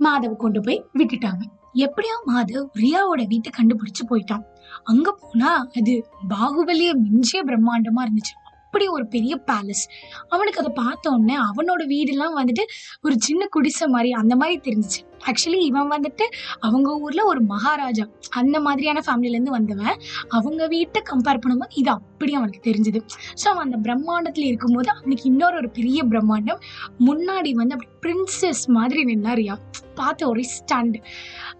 மாதவ் 0.00 0.36
கொண்டு 0.36 0.60
போய் 0.60 0.84
விட்டுட்டாங்க. 0.98 1.42
எப்படியோ 1.72 2.16
மாதவ் 2.30 2.66
ரியாவோட 2.82 3.26
வீட்டை 3.26 3.50
கண்டுபிடிச்சு 3.58 4.02
போயிட்டான். 4.10 4.42
அங்க 4.84 5.18
போனா 5.20 5.68
அது 5.78 6.06
பாகுபலிய 6.28 6.92
மிஞ்சிய 6.94 7.42
பிரம்மாண்டமா 7.44 8.02
இருந்துச்சு. 8.02 8.34
அப்படி 8.64 8.86
ஒரு 8.86 9.06
பெரிய 9.06 9.34
பேலஸ் 9.46 9.84
அவனுக்கு 10.28 10.60
அதை 10.60 10.72
பார்த்த 10.74 11.10
உடனே 11.10 11.36
அவனோட 11.36 11.82
வீடெல்லாம் 11.86 12.36
வந்துட்டு 12.36 12.64
ஒரு 13.02 13.14
சின்ன 13.18 13.46
குடிசை 13.46 13.88
மாதிரி 13.88 14.12
அந்த 14.12 14.36
மாதிரி 14.36 14.60
தெரிஞ்சிச்சு. 14.60 15.00
ஆக்சுவலி 15.28 15.60
இவன் 15.70 15.90
வந்துட்டு 15.94 16.24
அவங்க 16.60 16.88
ஊர்ல 17.04 17.24
ஒரு 17.24 17.40
மகாராஜா. 17.52 18.04
அந்த 18.40 18.60
மாதிரியான 18.60 19.02
ஃபேமிலில 19.06 19.36
இருந்து 19.36 19.50
வந்தவன். 19.50 19.96
அவங்க 20.28 20.66
வீட்டை 20.66 21.02
கம்பேர் 21.10 21.42
பண்ணும்போது 21.42 21.78
இது 21.82 21.90
அப்படி 21.90 22.34
அவனுக்கு 22.34 22.62
தெரிஞ்சது. 22.68 23.00
ஸோ 23.40 23.46
அவன் 23.52 23.64
அந்த 23.66 23.78
பிரம்மாண்டத்துல 23.86 24.46
இருக்கும்போது 24.50 24.90
அவனுக்கு 24.96 25.24
இன்னொரு 25.24 25.56
ஒரு 25.56 25.70
பெரிய 25.70 26.04
பிரம்மாண்டம். 26.04 26.60
முன்னாடி 27.08 27.52
வந்து 27.52 27.74
அப்படி 27.76 27.90
பிரின்சஸ் 28.06 28.64
மாதிரி 28.78 29.04
நின்னா 29.04 29.34
ரியா. 29.40 29.56
பார்த்து 29.94 30.22
ஒரே 30.28 30.44
ஸ்டாண்ட் 30.56 30.96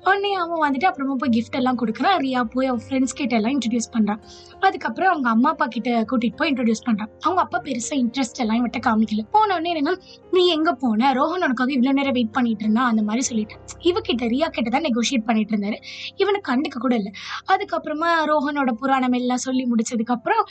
உடனே 0.04 0.30
அவன் 0.34 0.62
வந்துட்டு 0.64 0.86
அப்புறமா 0.90 1.14
போய் 1.14 1.32
கிஃப்ட் 1.36 1.58
எல்லாம் 1.58 1.78
கொடுக்குறான். 1.82 2.16
ரியா 2.24 2.40
போய் 2.54 2.66
அவன் 2.66 2.84
ஃப்ரெண்ட்ஸ் 2.86 3.16
கிட்ட 3.18 3.36
எல்லாம் 3.36 3.54
இன்ட்ரடியூஸ் 3.56 3.88
பண்றான். 3.96 4.20
அதுக்கப்புறம் 4.60 5.10
அவங்க 5.10 5.28
அம்மா 5.28 5.50
அப்பா 5.50 5.66
கிட்ட 5.66 5.90
கூட்டிட்டு 6.10 6.38
போய் 6.40 6.50
இன்ட்ரடியூஸ் 6.52 6.84
பண்றான். 6.86 7.10
அவங்க 7.20 7.40
அப்பா 7.40 7.58
பெருசா 7.64 7.94
இன்ட்ரெஸ்ட் 8.04 8.40
எல்லாம் 8.44 8.58
இவட்ட 8.60 8.80
காமிக்கல. 8.88 9.24
போன 9.30 9.54
உடனே 9.54 9.72
என்னன்னா 9.74 9.94
நீ 10.32 10.44
எங்க 10.48 10.72
போன? 10.84 11.12
ரோஹன் 11.20 11.44
உனக்காக 11.48 11.72
இவ்வளவு 11.72 11.98
நேரம் 12.00 12.12
வெயிட் 12.12 12.32
பண்ணிட்டு 12.32 12.64
இருந்தா 12.64 12.84
அந்த 12.84 13.02
மாதிரி 13.02 13.24
சொல்லிட்டு 13.30 13.51
இவகிட்ட 13.90 14.24
ரியா 14.34 14.48
கிட்ட 14.56 14.68
தான் 14.74 14.86
நெகோஷியேட் 14.88 15.26
பண்ணிட்டு 15.28 15.52
இருந்தாரு. 15.54 15.78
இவனை 16.22 16.40
கண்டுக்க 16.50 16.76
கூட 16.84 16.94
இல்லை. 17.00 17.12
அதுக்கப்புறமா 17.52 18.10
ரோஹனோட 18.30 18.70
புராணம் 18.80 19.16
எல்லாம் 19.20 19.42
சொல்லி 19.46 19.64
முடிச்சதுக்கப்புறம் 19.72 20.42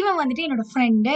இவன் 0.00 0.18
வந்துட்டு 0.20 0.46
என்னோட 0.46 0.64
ஃப்ரெண்டு 0.70 1.14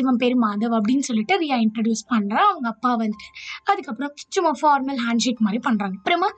இவன் 0.00 0.20
பேர் 0.22 0.36
மாதவ் 0.44 0.76
அப்படின்னு 0.78 1.06
சொல்லிட்டு 1.10 1.34
ரியா 1.44 1.58
இன்ட்ரடியூஸ் 1.66 2.04
பண்ணுறான் 2.14 2.48
அவங்க 2.50 2.68
அப்பா 2.74 2.92
வந்துட்டு. 3.02 3.28
அதுக்கப்புறம் 3.70 4.12
சும்மா 4.36 4.52
ஃபார்மல் 4.60 5.00
ஹேண்ட்ஷேக் 5.06 5.44
மாதிரி 5.46 5.62
பண்ணுறாங்க 5.68 5.96
அப்புறமா 6.00 6.30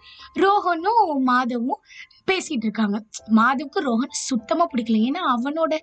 ரோஹனும் 0.45 1.25
மாதவும் 1.31 1.83
பேசிட்டு 2.31 2.67
இருக்காங்க. 2.67 2.97
மாதவுக்கு 3.37 3.81
ரோஹன் 3.89 4.17
சுத்தமாக 4.29 4.67
பிடிக்கல. 4.73 4.97
ஏன்னா 5.09 5.21
அவனோட 5.35 5.75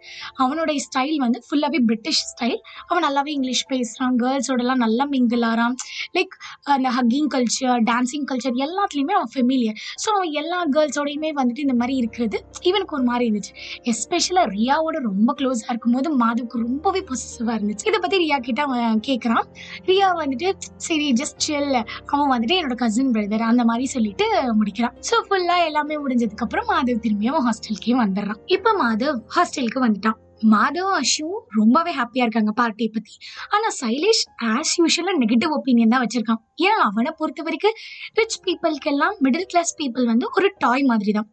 அவனோட 0.43 0.71
ஸ்டைல் 0.85 1.15
வந்து 1.23 1.39
ஃபுல்லாகவே 1.47 1.79
பிரிட்டிஷ் 1.89 2.21
ஸ்டைல் 2.31 2.59
அவன் 2.89 3.05
நல்லாவே 3.05 3.31
இங்கிலீஷ் 3.37 3.63
பேசுகிறான் 3.71 4.17
கேர்ள்ஸோடலாம் 4.23 4.81
நல்லா 4.85 5.05
மிங்கிள் 5.13 5.45
ஆறான். 5.51 5.75
லைக் 6.17 6.33
அந்த 6.75 6.89
hugging 6.97 7.29
culture 7.35 7.79
dancing 7.89 8.27
culture 8.29 8.34
culture 8.35 8.61
எல்லாத்துலேயுமே 8.67 9.17
அவன் 9.19 9.33
ஃபெமிலியர் 9.35 9.79
ஸோ 10.03 10.07
அவன் 10.15 10.31
எல்லா 10.41 10.59
கேர்ள்ஸோடையுமே 10.75 11.29
வந்துட்டு 11.41 11.65
இந்த 11.65 11.75
மாதிரி 11.81 11.95
இருக்கிறது 12.01 12.37
இவனுக்கு 12.69 12.95
ஒரு 12.97 13.05
மாதிரி 13.09 13.25
இருந்துச்சு. 13.29 13.51
எஸ்பெஷலாக 13.91 14.47
ரியாவோட 14.55 14.97
ரொம்ப 15.09 15.29
க்ளோஸாக 15.39 15.71
இருக்கும்போது 15.73 16.09
மாதவுக்கு 16.23 16.63
ரொம்பவே 16.67 17.01
பொசிசிவாக 17.09 17.55
இருந்துச்சு. 17.59 17.85
இதை 17.89 17.99
பற்றி 18.03 18.17
ரியா 18.23 18.39
கிட்ட 18.47 18.61
அவன் 18.67 19.01
கேட்குறான் 19.07 19.45
ரியா 19.89 20.09
வந்துட்டு 20.21 20.49
சரி 20.87 21.07
ஜஸ்ட் 21.21 21.41
சில் 21.47 21.77
அவன் 22.11 22.31
வந்துட்டு 22.33 22.57
என்னோட 22.59 22.77
கசின் 22.83 23.13
பிரதர் 23.15 23.49
அந்த 23.51 23.65
மாதிரி 23.71 23.87
சொல்லிட்டு 23.95 24.27
முடிக்கிறான். 24.59 24.95
ஸோ 25.09 25.17
ஃபுல்லாக 25.27 25.69
எல்லாமே 25.69 25.97
முடிஞ்சதுக்கப்புறம் 26.03 26.69
மாதவ் 26.73 27.03
திரும்பியும் 27.07 27.35
அவன் 27.35 27.47
ஹாஸ்டலுக்கே 27.49 27.97
வந்துடுறான். 28.03 28.41
இப்போ 28.57 28.73
மாதவ் 28.83 29.19
ஹாஸ்டலுக்கு 29.37 29.81
வந்துட்டான். 29.87 30.19
மாதவா 30.53 30.93
அஷுவும் 31.01 31.43
ரொம்பவே 31.59 31.91
ஹாப்பியா 31.97 32.23
இருக்காங்க 32.25 32.51
பார்ட்டியை 32.59 32.89
பத்தி. 32.95 33.13
ஆனா 33.49 33.67
சைலேஷ் 33.81 34.24
ஆஸ் 34.53 34.74
யூஷுவலா 34.81 35.13
நெகட்டிவ் 35.24 35.51
ஒப்பீனியன் 35.57 35.93
தான் 35.93 36.03
வச்சிருக்கான். 36.03 36.41
ஏன்னா 36.65 36.77
அவனை 36.89 37.11
பொறுத்த 37.20 37.43
வரைக்கும் 37.43 37.75
ரிச் 38.20 38.37
பீப்புளுக்கு 38.46 38.91
எல்லாம் 38.93 39.15
மிடில் 39.25 39.48
கிளாஸ் 39.53 39.74
பீப்புள் 39.79 40.05
வந்து 40.05 40.27
ஒரு 40.37 40.50
டாய் 40.57 40.83
மாதிரி 40.83 41.11
தான் 41.11 41.29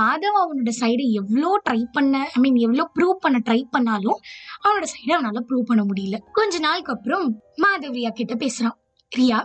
மாதவ் 0.00 0.38
அவனோட 0.42 0.72
சைடை 0.80 1.06
எவ்வளோ 1.20 1.50
ட்ரை 1.70 1.80
பண்ண 1.92 2.20
ஐ 2.36 2.40
மீன் 2.40 2.60
எவ்வளோ 2.66 2.86
ப்ரூவ் 2.98 3.16
பண்ண 3.20 3.40
ட்ரை 3.48 3.60
பண்ணாலும் 3.70 4.20
அவனோட 4.64 4.86
சைடை 4.94 5.12
அவனால 5.18 5.42
ப்ரூவ் 5.48 5.68
பண்ண 5.70 5.84
முடியல. 5.90 6.18
கொஞ்ச 6.32 6.58
நாளுக்கு 6.58 6.92
அப்புறம் 6.92 7.26
மாதவ் 7.64 7.96
ரியா 7.98 8.12
கிட்ட 8.20 8.34
பேசுறான். 8.34 8.76
ரியா 9.12 9.40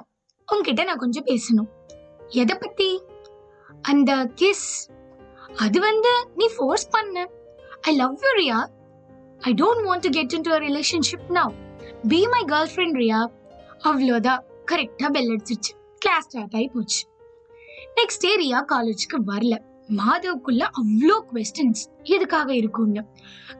உங்ககிட்ட 0.48 0.84
நான் 0.84 1.04
கொஞ்சம் 1.04 1.28
பேசணும். 1.32 1.70
எதை 2.42 2.56
பத்தி? 2.60 2.90
அந்த 3.82 4.12
கிஸ் 4.42 4.70
அது 5.66 5.80
வந்து 5.80 6.12
நீ 6.36 6.46
ஃபோர்ஸ் 6.56 6.88
பண்ண. 6.90 7.28
I 7.82 7.96
love 7.96 8.24
you 8.24 8.32
Riya. 8.42 8.60
I 9.42 9.52
don't 9.54 9.84
want 9.88 10.00
to 10.00 10.10
get 10.10 10.34
into 10.42 10.52
relationship 10.52 11.28
now 11.30 11.52
be 12.08 12.28
my 12.28 12.44
girlfriend 12.74 12.98
Riya 13.02 13.20
அவ்வளோதான் 13.90 14.42
கரெக்டாக 14.72 15.10
பெல் 15.12 15.32
அடிச்சிருச்சு. 15.34 15.72
கிளாஸ் 15.98 16.26
ஸ்டார்ட் 16.26 16.56
ஆகி 16.56 16.68
போச்சு. 16.68 17.02
நெக்ஸ்ட் 18.00 18.24
டே 18.26 18.32
ரியா 18.44 18.60
காலேஜுக்கு 18.74 19.20
வரல. 19.28 19.56
மாதவுக்குள்ள 19.98 20.64
அவ்வளோ 20.80 21.18
கொஸ்டின்ஸ் 21.30 21.84
எதுக்காக 22.04 22.56
இருக்கும்னு. 22.56 23.04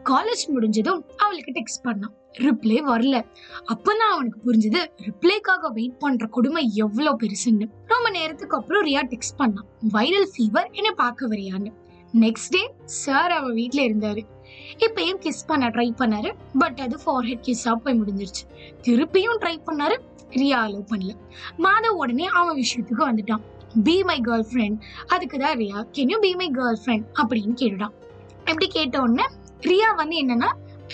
காலேஜ் 0.04 0.44
முடிஞ்சதும் 0.48 1.06
அவளுக்கு 1.18 1.52
டெக்ஸ்ட் 1.52 1.86
பண்ணான் 1.86 2.16
ரிப்ளை 2.38 2.80
வரல. 2.92 3.26
அப்பதான் 3.74 4.12
அவனுக்கு 4.14 4.40
புரிஞ்சது 4.46 4.82
ரிப்ளைக்காக 5.08 5.72
வெயிட் 5.74 6.00
பண்ற 6.00 6.28
கொடுமை 6.28 6.76
எவ்வளோ 6.76 7.18
பெருசுன்னு. 7.24 7.68
ரொம்ப 7.86 8.10
நேரத்துக்கு 8.10 8.58
அப்புறம் 8.58 8.86
ரியா 8.86 9.04
டெக்ஸ்ட் 9.14 9.38
பண்ணான் 9.38 9.70
வைரல் 9.94 10.30
ஃபீவர் 10.34 10.72
என்னை 10.72 10.92
பார்க்க 10.96 11.28
வரியான்னு. 11.28 11.72
நெக்ஸ்ட் 12.14 12.50
டே 12.50 12.74
சார் 12.84 13.32
அவன் 13.32 13.54
வீட்டில் 13.54 13.86
இருந்தாரு. 13.88 14.24
இப்பயும் 14.86 15.20
கிஸ் 15.26 15.48
பண்ண 15.50 15.66
ட்ரை 15.76 15.88
பண்ணாரு. 16.02 16.30
பட் 16.62 16.80
அது 16.86 16.98
ஃபார்ஹெட் 17.06 17.44
கிஸ்ஸா 17.48 17.74
போய் 17.84 18.00
முடிஞ்சிருச்சு. 18.02 18.44
திருப்பியும் 18.88 19.40
ட்ரை 19.44 19.56
பண்ணாரு. 19.70 19.98
ரியா 20.40 20.58
அலோவ் 20.66 20.90
பண்ணல. 20.92 21.14
மாதவ் 21.66 22.00
உடனே 22.02 22.26
அவன் 22.40 22.58
விஷயத்துக்கு 22.64 23.04
வந்துட்டான். 23.10 23.44
பி 23.88 23.96
மை 24.10 24.18
கேர்ள் 24.28 24.46
ஃப்ரெண்ட் 24.50 24.78
அதுக்கு 25.14 25.38
தான் 25.44 25.58
Riya 25.64 25.80
can 25.96 26.12
you 26.14 26.20
be 26.28 26.32
my 26.42 26.48
girlfriend 26.84 27.06
அப்படின்னு 27.22 27.56
கேட்டுட்டான். 27.62 27.96
எப்படி 28.50 28.68
கேட்ட 28.78 29.02
உடனே 29.06 29.26
ரியா 29.70 29.90
வந்து 30.02 30.18
என்னன்னா 30.24 30.52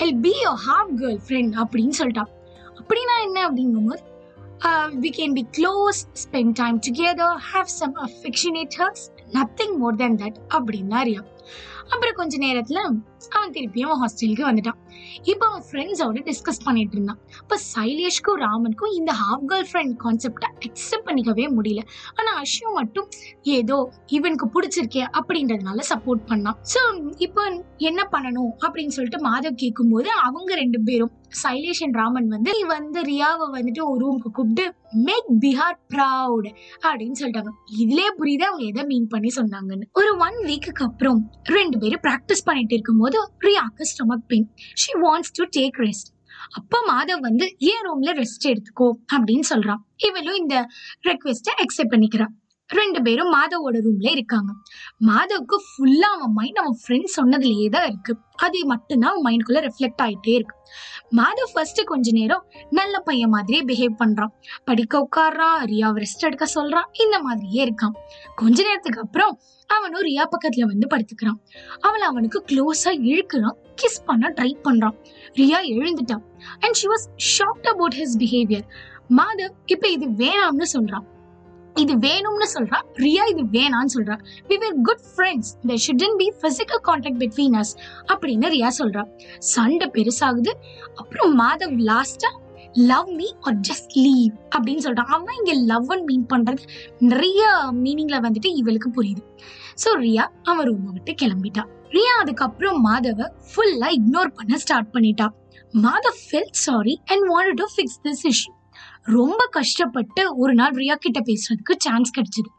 I 0.07 0.09
be 0.25 0.33
your 0.45 0.53
half 0.67 0.93
girlfriend 1.27 1.53
அப்படின்னு 1.63 1.95
சொல்லிட்டான். 1.99 2.31
அப்படின்னா 2.79 3.15
என்ன 3.27 3.39
அப்படிங்கும்போது 3.49 4.03
we 5.03 5.09
can 5.17 5.33
be 5.37 5.43
close 5.57 5.99
spend 6.23 6.53
time 6.61 6.77
together 6.87 7.37
have 7.51 7.69
some 7.79 7.95
affectionate 8.07 8.75
hugs 8.81 9.05
nothing 9.37 9.75
more 9.81 9.97
than 10.01 10.17
that 10.23 10.37
அப்படின்னா 10.57 10.99
ரியா. 11.09 11.21
அப்புறம் 11.91 12.15
கொஞ்ச 12.15 12.37
நேரத்துல 12.37 12.79
அவன் 13.35 13.53
திருப்பியும் 13.55 13.99
ஹாஸ்டலுக்கு 14.01 14.43
வந்துட்டான். 14.49 14.79
இப்போ 15.31 15.45
அவன் 15.49 15.65
ஃப்ரெண்ட்ஸோட 15.69 16.21
டிஸ்கஸ் 16.29 16.61
பண்ணிட்டு 16.63 16.95
இருந்தான். 16.97 17.19
இப்போ 17.41 17.57
சைலேஷ்க்கும் 17.73 18.39
ராமனுக்கும் 18.45 18.93
இந்த 18.99 19.11
ஹாஃப் 19.21 19.45
கேர்ள் 19.51 19.67
ஃப்ரெண்ட் 19.71 19.95
கான்செப்டை 20.03 20.49
அக்செப்ட் 20.67 21.07
பண்ணிக்கவே 21.09 21.45
முடியல. 21.57 21.83
ஆனால் 22.17 22.37
அஷ்யூ 22.43 22.67
மட்டும் 22.79 23.07
ஏதோ 23.57 23.77
இவனுக்கு 24.17 24.47
பிடிச்சிருக்கே 24.55 25.03
அப்படின்றதுனால 25.19 25.85
சப்போர்ட் 25.93 26.23
பண்ணான். 26.31 26.57
ஸோ 26.73 26.81
இப்போ 27.17 27.43
என்ன 27.77 28.07
பண்ணணும் 28.15 28.51
அப்படின்னு 28.65 28.95
சொல்லிட்டு 28.97 29.21
மாதவ் 29.29 29.61
கேட்கும்போது 29.63 30.11
அவங்க 30.27 30.55
ரெண்டு 30.55 30.81
பேரும் 30.81 31.13
சைலேஷ் 31.43 31.83
அண்ட் 31.83 31.93
ராமன் 31.93 32.27
வந்து 32.27 32.51
நீ 32.51 32.63
வந்து 32.63 33.01
ரியாவை 33.01 33.45
வந்துட்டு 33.51 33.83
ஒரு 33.83 34.11
ரூமுக்கு 34.11 34.31
கூப்பிட்டு 34.31 34.73
மேக் 34.91 35.31
பிஹார் 35.39 35.93
ப்ரவுட் 35.93 36.55
அப்படின்னு 36.81 37.11
சொல்லிட்டாங்க. 37.19 37.51
இதுலயே 37.77 38.09
புரியுது? 38.19 38.41
அவங்க 38.41 38.63
எதை 38.65 38.83
மீன் 38.83 39.07
பண்ணி 39.07 39.31
சொன்னாங்கன்னு. 39.35 39.83
ஒரு 39.93 40.17
ஒன் 40.17 40.35
வீக்குக்கு 40.45 40.83
அப்புறம் 40.83 41.31
ரெண்டு 41.43 41.77
பேரும் 41.77 42.01
ப்ராக்டிஸ் 42.03 42.45
பண்ணிட்டு 42.45 42.73
இருக்கும்போது 42.73 43.31
ரியாக்கு 43.39 43.81
stomach 43.81 44.27
pain 44.27 44.49
she 44.73 44.91
wants 44.93 45.33
to 45.33 45.61
take 45.61 45.87
rest 45.87 46.11
அப்போ 46.51 46.77
மாதவ் 46.91 47.19
வந்து 47.19 47.55
ஏன் 47.57 47.81
ரூம்ல 47.83 48.21
ரெஸ்ட் 48.21 48.47
எடுத்துக்கோ? 48.47 48.91
அப்படின்னு 49.15 49.43
சொல்றான். 49.49 49.77
இவளும் 49.97 50.35
இந்த 50.35 50.67
ரெக்வெஸ்ட 51.03 51.49
அக்செப்ட் 51.57 51.93
பண்ணிக்கிறான் 51.93 52.33
ரெண்டு 52.73 53.01
பேரும் 53.01 53.31
மாதவோட 53.33 53.77
ரூம்ல 53.85 54.09
இருக்காங்க. 54.09 54.51
மாதவுக்கு 55.07 55.57
ஃபுல்லா 55.69 56.09
அவன் 56.15 56.33
மைண்ட் 56.33 56.57
அவன் 56.57 56.77
ஃப்ரெண்ட் 56.81 57.09
சொன்னதுலயே 57.17 57.69
தான் 57.69 57.87
இருக்கு. 57.87 58.13
அது 58.35 58.65
மட்டும்தான் 58.65 59.11
அவன் 59.11 59.25
மைண்ட்குள்ள 59.27 59.59
ரிஃப்ளெக்ட் 59.67 60.01
ஆயிட்டே 60.01 60.33
இருக்கு. 60.39 60.55
மாதவ் 61.11 61.51
ஃபர்ஸ்ட் 61.53 61.81
கொஞ்ச 61.83 62.11
நேரம் 62.11 62.45
நல்ல 62.69 62.99
பையன் 62.99 63.29
மாதிரியே 63.29 63.63
பிஹேவ் 63.63 64.01
பண்றான். 64.03 64.31
படிக்க 64.63 65.07
உட்காடுறான் 65.07 65.57
ரியாவை 65.73 66.03
ரெஸ்ட் 66.03 66.27
எடுக்க 66.29 66.47
சொல்றான் 66.55 66.87
இந்த 67.03 67.21
மாதிரியே 67.21 67.61
இருக்கான். 67.65 67.95
கொஞ்ச 68.35 68.63
நேரத்துக்கு 68.63 69.01
அப்புறம் 69.01 69.41
அவனும் 69.67 70.01
ரியா 70.01 70.25
பக்கத்துல 70.33 70.65
வந்து 70.65 70.87
படுத்துக்கிறான். 70.93 71.39
அவளை 71.79 72.07
அவனுக்கு 72.07 72.43
க்ளோஸா 72.47 72.91
இழுக்கிறான் 73.09 73.57
கிஸ் 73.81 74.03
பண்ண 74.05 74.33
ட்ரை 74.37 74.51
பண்றான். 74.63 74.97
Riya 75.33 75.59
எழுந்துட்டான். 75.75 76.23
And 76.59 76.73
she 76.73 76.87
was 76.87 77.07
shocked 77.37 77.67
about 77.67 77.93
his 77.93 78.19
behaviour 78.19 78.67
Madhav 79.09 79.55
இப்ப 79.65 79.87
இது 79.87 80.05
வேணாம்னு 80.09 80.67
சொல்றான். 80.73 81.07
இது 81.75 81.93
வேணும்னு 81.95 82.47
சொல்றா. 82.53 82.81
ரியா 82.93 83.23
இது 83.27 83.43
வேணான்னு 83.43 83.93
சொல்றா. 83.93 84.15
We 84.49 84.57
were 84.57 84.81
good 84.81 85.03
friends 85.15 85.51
there 85.67 85.81
shouldn't 85.85 86.15
be 86.17 86.33
physical 86.41 86.79
contact 86.87 87.19
between 87.23 87.55
us 87.61 87.73
அப்படின்னு 88.07 88.51
ரியா 88.55 88.71
சொல்றா. 88.79 89.03
சண்டை 89.37 89.87
பெருசாகுது. 89.87 90.51
அப்புறம் 90.95 91.39
மாதவ் 91.39 91.75
லாஸ்டா 91.91 92.31
love 92.73 93.09
me 93.09 93.33
or 93.39 93.55
just 93.55 93.93
leave 93.93 94.33
அப்படின்னு 94.55 94.83
சொல்றான். 94.83 95.11
அவன் 95.17 95.35
இங்க 95.39 95.53
லவ் 95.53 95.91
மீன் 96.05 96.25
பண்றது 96.33 96.63
நிறைய 96.99 97.49
மீனிங்ல 97.71 98.19
வந்துட்டு 98.27 98.51
இவளுக்கு 98.55 98.91
புரியுது. 98.97 99.23
ஸோ 99.83 99.91
ரியா 99.97 100.25
அவன் 100.43 100.67
ரூமை 100.67 100.91
விட்டு 100.91 101.13
கிளம்பிட்டா. 101.21 101.63
ரியா 101.89 102.13
அதுக்கப்புறம் 102.19 102.87
மாதவ 102.87 103.29
ஃபுல்லா 103.51 103.89
இக்னோர் 103.99 104.35
பண்ண 104.35 104.57
ஸ்டார்ட் 104.57 104.93
பண்ணிட்டா. 104.93 105.29
Madhav 105.73 106.19
felt 106.31 106.59
sorry 106.67 107.01
and 107.05 107.23
want 107.31 107.53
to 107.53 107.65
fix 107.75 107.99
this 108.03 108.25
issue 108.31 108.51
ரொம்ப 109.05 109.47
கஷ்டப்பட்டு 109.51 110.37
ஒரு 110.37 110.53
நாள் 110.53 110.71
ரியா 110.71 110.95
கிட்ட 110.95 111.19
பேசுறதுக்கு 111.19 111.73
சான்ஸ் 111.77 112.11
கிடைச்சது. 112.17 112.49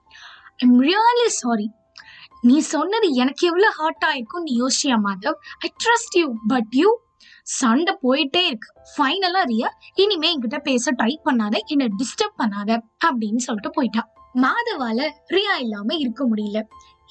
ஐம் 0.57 0.83
ரியலி 0.83 1.27
சாரி 1.27 1.71
நீ 2.41 2.59
சொன்னது 2.59 3.11
எனக்கு 3.13 3.47
எவ்வளோ 3.47 3.71
ஹார்ட் 3.71 4.05
ஆயிருக்கும் 4.07 4.43
நீ 4.43 4.53
யோசிச்சியா 4.61 4.97
Madhav? 5.07 5.39
I 5.59 5.69
trust 5.85 6.17
you 6.21 6.33
but 6.47 6.73
you 6.73 6.91
சண்டை 7.43 7.95
போயிட்டே 8.03 8.43
இருக்கு. 8.47 8.69
ஃபைனலா 8.97 9.43
ரியா 9.53 9.69
இனிமே 9.95 10.29
என்கிட்ட 10.35 10.59
பேச 10.59 10.93
ட்ரை 10.93 11.13
பண்ணாத 11.25 11.55
என்னை 11.67 11.89
டிஸ்டர்ப் 12.01 12.37
பண்ணாத 12.43 12.79
அப்படின்னு 13.07 13.37
சொல்லிட்டு 13.37 13.71
போயிட்டா. 13.71 14.03
மாதவால 14.35 15.09
ரியா 15.35 15.55
இல்லாம 15.61 15.95
இருக்க 15.95 16.29
முடியல. 16.29 16.61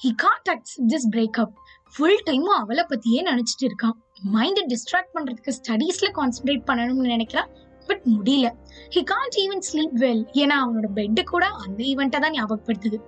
He 0.02 0.10
contacts 0.22 0.78
this 0.88 1.08
breakup 1.10 1.52
full 1.94 2.22
டைமும் 2.26 2.56
அவளை 2.60 2.84
பத்தியே 2.88 3.20
நினைச்சிட்டு 3.30 3.66
இருக்கான். 3.68 3.96
மைண்டை 4.34 4.62
டிஸ்ட்ராக்ட் 4.72 5.14
பண்றதுக்கு 5.14 5.52
ஸ்டடீஸ்ல 5.58 6.08
கான்சென்ட்ரேட் 6.18 6.66
பண்ணணும்னு 6.66 7.12
நினைக்கிறான் 7.14 7.50
பட் 7.86 8.02
முடியல. 8.06 8.48
He 8.94 9.00
can't 9.10 9.36
even 9.42 9.62
sleep 9.68 9.96
well 10.02 10.22
ஏன்னா 10.32 10.56
அவனோட 10.64 10.88
பெட்டு 10.94 11.22
கூட 11.22 11.46
அந்த 11.46 11.84
ஈவெண்ட்டை 11.84 12.18
தான் 12.18 12.32
ஞாபகப்படுத்துது. 12.32 12.98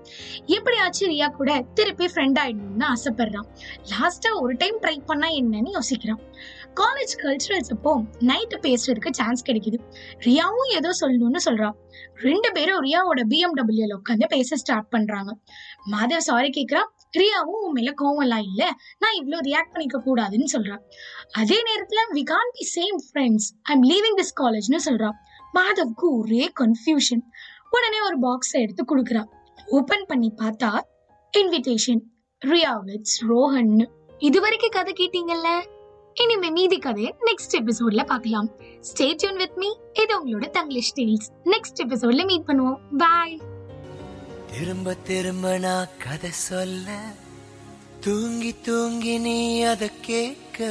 எப்படியாச்சும் 0.47 1.11
ரியா 1.11 1.29
கூட 1.31 1.65
திருப்பி 1.75 2.07
ஃப்ரெண்ட் 2.07 2.39
ஆயிடணும்னு 2.43 2.87
ஆசைப்படுறான். 2.93 3.49
லாஸ்டா 3.93 4.33
ஒரு 4.41 4.55
டைம் 4.57 4.81
ட்ரை 4.81 4.97
பண்ணா 5.07 5.29
என்னன்னு 5.29 5.79
யோசிக்கிறான். 5.79 6.23
காலேஜ் 6.81 7.15
கல்ச்சுரல்ஸ் 7.23 7.71
அப்போ 7.71 7.93
நைட்டு 8.21 8.57
பேசுறதுக்கு 8.61 9.11
சான்ஸ் 9.11 9.47
கிடைக்குது. 9.51 9.79
ரியாவும் 10.27 10.73
ஏதோ 10.75 10.91
சொல்லணும்னு 11.01 11.43
சொல்றான் 11.45 11.77
ரெண்டு 12.15 12.53
பேரும் 12.53 12.83
ரியாவோட 12.85 13.23
பிஎம்டபிள்யூல 13.29 13.97
உட்காந்து 14.01 14.27
பேச 14.29 14.57
ஸ்டார்ட் 14.57 14.89
பண்றாங்க. 14.89 15.31
மாதவ் 15.93 16.27
சாரி 16.31 16.51
கேட்குறான் 16.57 16.91
ரியாவும் 17.19 17.63
உன் 17.67 17.73
மேல 17.73 17.91
கோவம் 18.03 18.23
எல்லாம் 18.23 18.41
இல்ல. 18.41 18.63
நான் 18.99 19.17
இவ்வளவு 19.17 19.43
ரியாக்ட் 19.43 19.73
பண்ணிக்க 19.73 19.99
கூடாதுன்னு 20.07 20.49
சொல்றான் 20.53 20.83
அதே 21.33 21.59
நேரத்துல 21.69 22.03
we 22.15 22.23
can 22.23 22.53
be 22.57 22.67
same 22.77 22.99
friends 23.07 23.49
I'm 23.63 23.83
leaving 23.83 24.19
this 24.21 24.35
காலேஜ்னு 24.41 24.81
சொல்றான் 24.87 25.17
மாதவ்க்கு 25.55 26.07
ஒரே 26.19 26.53
கன்ஃபியூஷன் 26.61 27.23
உடனே 27.71 28.01
ஒரு 28.01 28.19
பாக்ஸை 28.19 28.61
எடுத்து 28.61 28.85
கொடுக்குறான் 28.85 29.31
ஓபன் 29.69 30.05
பண்ணி 30.07 30.33
பார்த்தா 30.37 30.71
இன்விடேஷன் 31.35 32.03
ரியா 32.43 32.73
விட்ஸ் 32.85 33.19
ரோஹன். 33.29 33.73
இது 34.19 34.41
வரைக்கும் 34.41 34.71
கதை 34.71 34.93
கேட்டீங்கல்ல? 34.93 35.49
இனிமே 36.15 36.51
மீதி 36.51 36.79
கதையை 36.79 37.15
நெக்ஸ்ட் 37.21 37.57
எபிசோட்ல 37.59 38.07
பார்க்கலாம். 38.07 38.49
ஸ்டே 38.89 39.15
டியூன் 39.15 39.37
வித் 39.37 39.57
மீ 39.57 39.71
இது 39.93 40.13
உங்களோட 40.19 40.51
தங்கிலீஷ் 40.51 40.93
டீல்ஸ் 40.97 41.29
நெக்ஸ்ட் 41.45 41.83
எபிசோட்ல 41.85 42.25
மீட் 42.27 42.47
பண்ணுவோம். 42.47 42.79
பாய் 42.97 43.37
திரும்ப 44.59 44.95
திரும்ப 44.95 45.59
நான் 45.59 45.89
கதை 45.99 46.31
சொல்ல. 46.31 47.13
தூங்கி 48.01 48.55
தூங்கி 48.63 49.19
நீ 49.19 49.61
அத 49.63 49.91
கேட்க. 50.01 50.69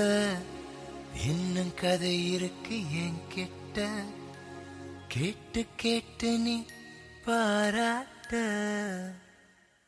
இன்னும் 1.28 1.74
கதை 1.76 2.32
இருக்கு 2.32 2.78
என் 2.92 3.22
கிட்ட 3.30 3.88
கேட்டு 5.08 5.66
கேட்டு 5.76 6.38
நீ 6.38 6.66
பாராட்ட. 7.26 8.42